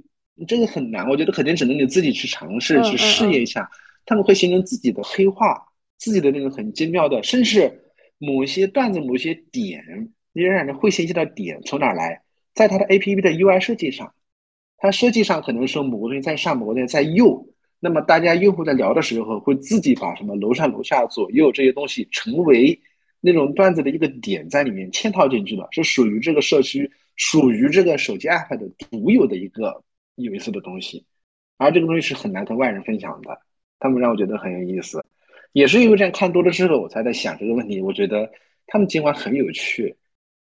[0.49, 3.71] 这个很难，我觉得肯定只能你自己去尝试去试验一下。
[4.07, 5.63] 他们会形成自己的黑化，
[5.99, 7.71] 自己的那种很精妙的，甚至
[8.19, 9.85] 某些段子、某些点，
[10.33, 12.23] 你仍然会信息的点从哪来？
[12.55, 14.13] 在它的 A P P 的 U I 设计上，
[14.83, 17.47] 它设计上可能说某个东西在上，某个东西在右。
[17.79, 22.79] 那么大家用户在聊的时候，会自己把什么楼上楼下左右这些东西成为
[23.21, 29.83] 那种段子的一个点在里面嵌套进去的，是属于这个社区、属于这个手机 App 的独有的一个。
[30.17, 31.03] 有意思的东西，
[31.57, 33.41] 而这个东西是很难跟外人分享的。
[33.79, 35.03] 他们让我觉得很有意思，
[35.53, 37.81] 也是因为这样看多了之后，我才在想这个问题。
[37.81, 38.31] 我觉得
[38.67, 39.97] 他们尽管很有趣，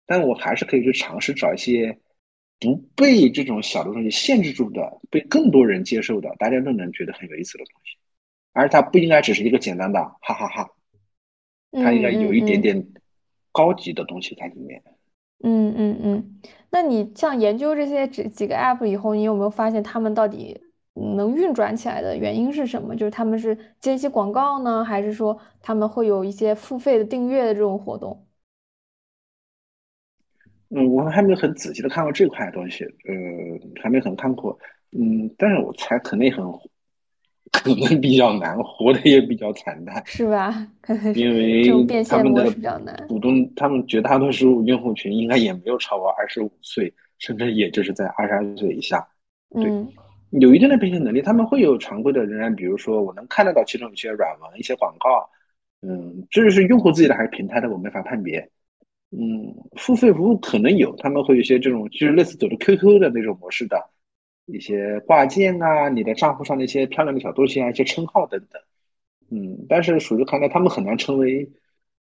[0.06, 1.96] 但我还是可以去尝试找一些
[2.60, 7.96] 不被这种小的东西限制住的、被更多人接受的、大家都能觉得很有意思的东西。
[8.52, 10.68] 而它不应该只是一个简单的哈哈哈，
[11.72, 12.84] 它应该有一点点
[13.52, 14.82] 高级的东西在里面。
[15.44, 16.40] 嗯嗯嗯，
[16.70, 20.60] 那你像研究这些几几个 app 以后，你有没有发现他们到底
[20.94, 22.96] 能运转起来的原因是什么？
[22.96, 28.26] 就是他们是接一些广告呢，还是说他们会有一些付费的订阅的这种活动？
[30.70, 34.58] 嗯，我还没有很仔细的看过这块东西，呃，还没很看过，
[34.92, 36.44] 嗯，但是我猜肯定很。
[37.50, 40.68] 可能比较难，活的也比较惨淡，是吧？
[41.14, 41.66] 因为
[42.04, 42.44] 他们的
[43.08, 49.02] 股东，他们绝大多数用户群应该也没有超过二十五岁，甚至也就是在二十二岁以下。
[49.54, 49.88] 嗯，
[50.32, 55.26] 有一定的变现能力，他们会有常规的，仍然比如说我能看得到其中一些软文、一些广告。
[55.80, 58.46] 嗯，这是用户自己的还是平台的，我没法判别。
[59.10, 63.78] 嗯，付费服务可能有，他们会有一些这种就是类似走的 QQ 的那种模式的。
[64.46, 68.60] 一些挂件啊，你的账户上的一些漂亮的小东西啊，一些称号等等。
[69.30, 71.46] 嗯，但是属于看来他们很难成为，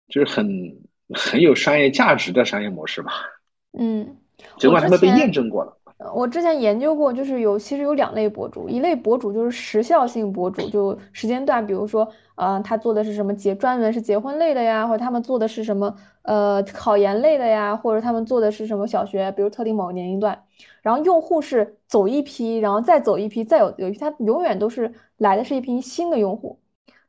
[0.09, 0.75] 就是很
[1.11, 3.13] 很有商业价值的商业模式吧。
[3.73, 4.17] 嗯，
[4.59, 5.77] 尽管他们被验证过了。
[6.15, 20.43] 我之前研究过，就是有其实有两类博主，一类博主就是时效性博主，就时间段，比如说，呃，他做的是什么结，专门是结婚类的呀，或者他们做的是什么，呃，考研类的呀，或者他们做的是什么小学，比如特定某个年龄段，
[20.83, 26.59] 然后用户是走一批，然后再走一批，再有有一批，他永远都是来的是一批新的用户。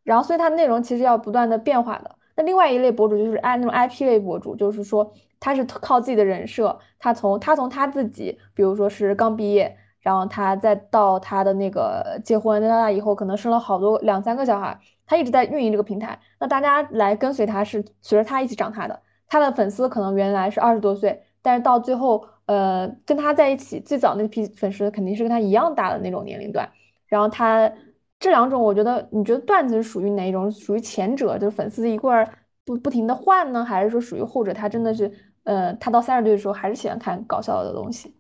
[0.04, 2.16] 然后所以它内容其实要不断的变化的。
[2.36, 5.14] 那另外一类博主就是按那种 IP 类博主，就是说
[5.44, 26.70] 他是靠自己的人设，他从他从他自己，比如说是刚毕业，然后他再到他的那个结婚，那他以后可能生了好多两三个小孩，他一直在运营这个平台，那大家来跟随他是随着他一起长大的，他的粉丝可能原来是二十多岁，但是到最后，呃，跟他在一起最早那批粉丝肯定是跟他一样大的那种年龄段。
[27.08, 27.70] 然后他
[28.18, 30.50] 这两种，我觉得你觉得段子是属于哪一种？
[30.50, 32.28] 属于前者，就是粉丝一块儿
[32.66, 34.54] 不不停的换呢，还是说属于后者？
[34.54, 35.12] 他真的是，
[35.44, 38.14] 呃，他到三十岁的时候还是喜欢看搞笑的东西。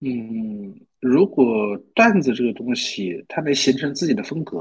[0.00, 4.60] 嗯，如果段子这个东西它能形成自己的风格，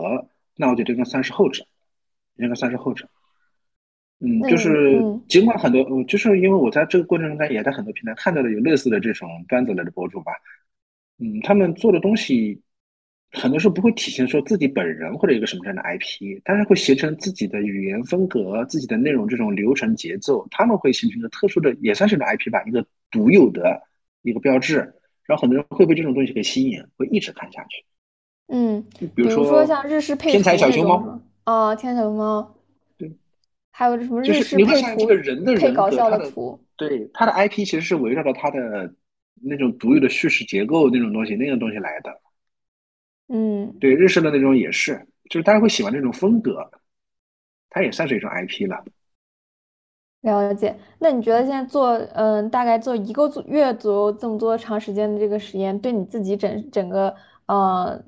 [0.55, 1.65] 那我觉得应该算是后者，
[2.37, 3.07] 应该算是后者。
[4.19, 10.31] 嗯，就是嗯，尽管很多，呃就是因为我在这个过程中，也在很多平台看到了有类似的这种段子类的博主吧，
[11.17, 12.61] 嗯，他们做的东西
[13.33, 23.81] 很多时候不会体现说自己本人或者一个什么样的 IP，但是会形成自己的语言风格、自己的内容这种流程节奏，他们会形成一个特殊的，也算是一种 IP 吧，一个独有的
[24.21, 24.77] 一个标志，
[25.25, 27.83] 然后很多人会被这种东西给吸引，会一直看下去。
[28.49, 28.83] 嗯，
[29.15, 31.19] 比如说说像日式配天才小熊猫？
[31.45, 32.55] 啊，天小猫，
[32.97, 33.11] 对，
[33.71, 36.59] 还有什么日式你会发现这配图个人的人搞笑的的图。
[36.75, 38.93] 对他的 IP 其实是围绕着他的
[39.41, 42.15] 那种独有的叙事结构那种东西那种东西来的。
[43.27, 43.77] 嗯。
[43.79, 46.69] 对，日式的那种也是，就是大家会喜欢这种风格，
[47.69, 48.83] 它也算是一种 IP 了。
[50.21, 57.13] 了解，那你觉得现在做，嗯，大概做一个月左右这么多长时间的这个实验，对你自己整整个，
[57.47, 58.01] 呃，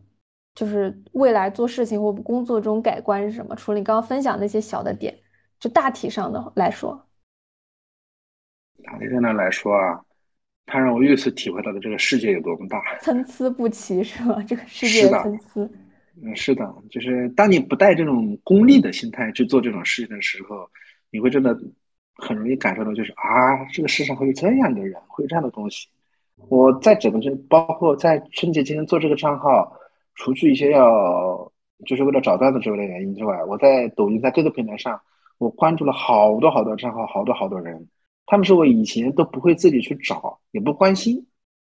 [0.54, 3.54] 就是未来做事情或工作中改观是什么？
[3.58, 5.14] 除了你刚刚分享那些小的点，
[5.60, 7.06] 就大体上的来说，
[8.86, 10.02] 大体上的来说啊，
[10.66, 12.82] 它让我又一次体会到了这个世界有多么大。
[13.02, 14.44] 参差不齐是吧？
[14.48, 15.70] 这个世界的参差，
[16.24, 20.70] 嗯，是的，就是当你不带这种功利的心态去做这种事情的时候，
[21.12, 21.58] 你会真的
[22.16, 25.88] 很容易感受到，就是啊，这个世上会有这样的人，会有这样的东西。
[26.50, 29.72] 我在整个这，包括在春节期间做这个账号，
[30.16, 31.52] 除去一些要
[31.86, 35.00] 就是为了找段子之类的原因之外，我在抖音在各个平台上，
[35.38, 37.88] 我关注了好多好多账号，好多好多人，
[38.26, 41.26] 他们是我以前都不会自己去找，也不关心，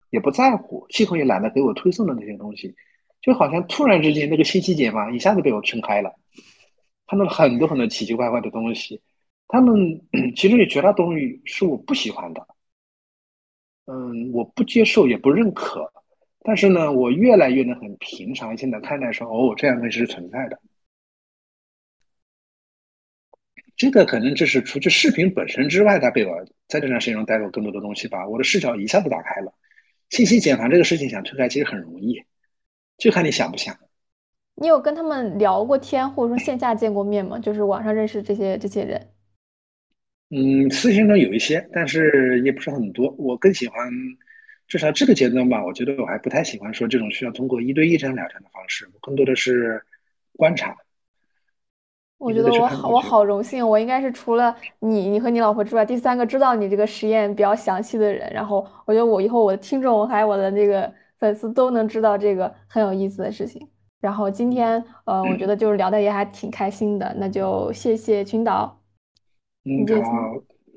[0.09, 2.73] 也不在乎，系统也懒得给我推送的那些东西，
[3.21, 6.13] 就好像突然之间那个信息茧房，一下子被我撑开了，
[7.07, 9.01] 看到了很多很多奇奇怪怪的东西，
[9.47, 10.01] 他们
[10.35, 12.47] 其中有绝大多数是我不喜欢的。
[13.85, 15.89] 嗯，我不接受也不认可，
[16.43, 20.59] 但是呢，我越来越能很平常心的看待说，哦，这样东西是存在的。
[23.77, 26.33] 这个可能就是除去视频本身之外，它被我
[26.67, 28.27] 在这段时间中带给我更多的东西吧。
[28.27, 29.53] 我的视角一下子打开了。
[30.09, 32.21] 信息茧房这个事情想推开其实很容易，
[32.97, 33.77] 就看你想不想。
[34.55, 37.37] 你有跟他们聊过天，或者说线下见过面吗？
[37.37, 39.09] 就是网上认识这些这些人。
[40.29, 43.13] 嗯，私信中有一些，但是也不是很多。
[43.19, 43.77] 我更喜欢，
[44.67, 49.79] 至少这个阶段吧，我觉得我还不太喜欢说这种需要通过一对一这样聊天的方式，我更多的是
[50.35, 50.75] 观察，
[52.17, 52.99] 我觉得我好，我。
[52.99, 58.31] 好荣幸，我应该是除了你，你和你老婆之外，第三个知道你这个实验比较详细的人。
[58.33, 63.67] 然后我觉得我以后我的听众还有我的那个粉丝都能知道这个很有意思的事情。
[63.99, 68.79] 然后今天，呃，我觉得就是聊的也还挺开心的，那就谢谢群导，
[69.65, 69.85] 嗯，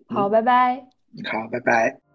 [0.09, 0.77] 好，好，嗯，拜拜。
[1.25, 2.10] 好，拜拜。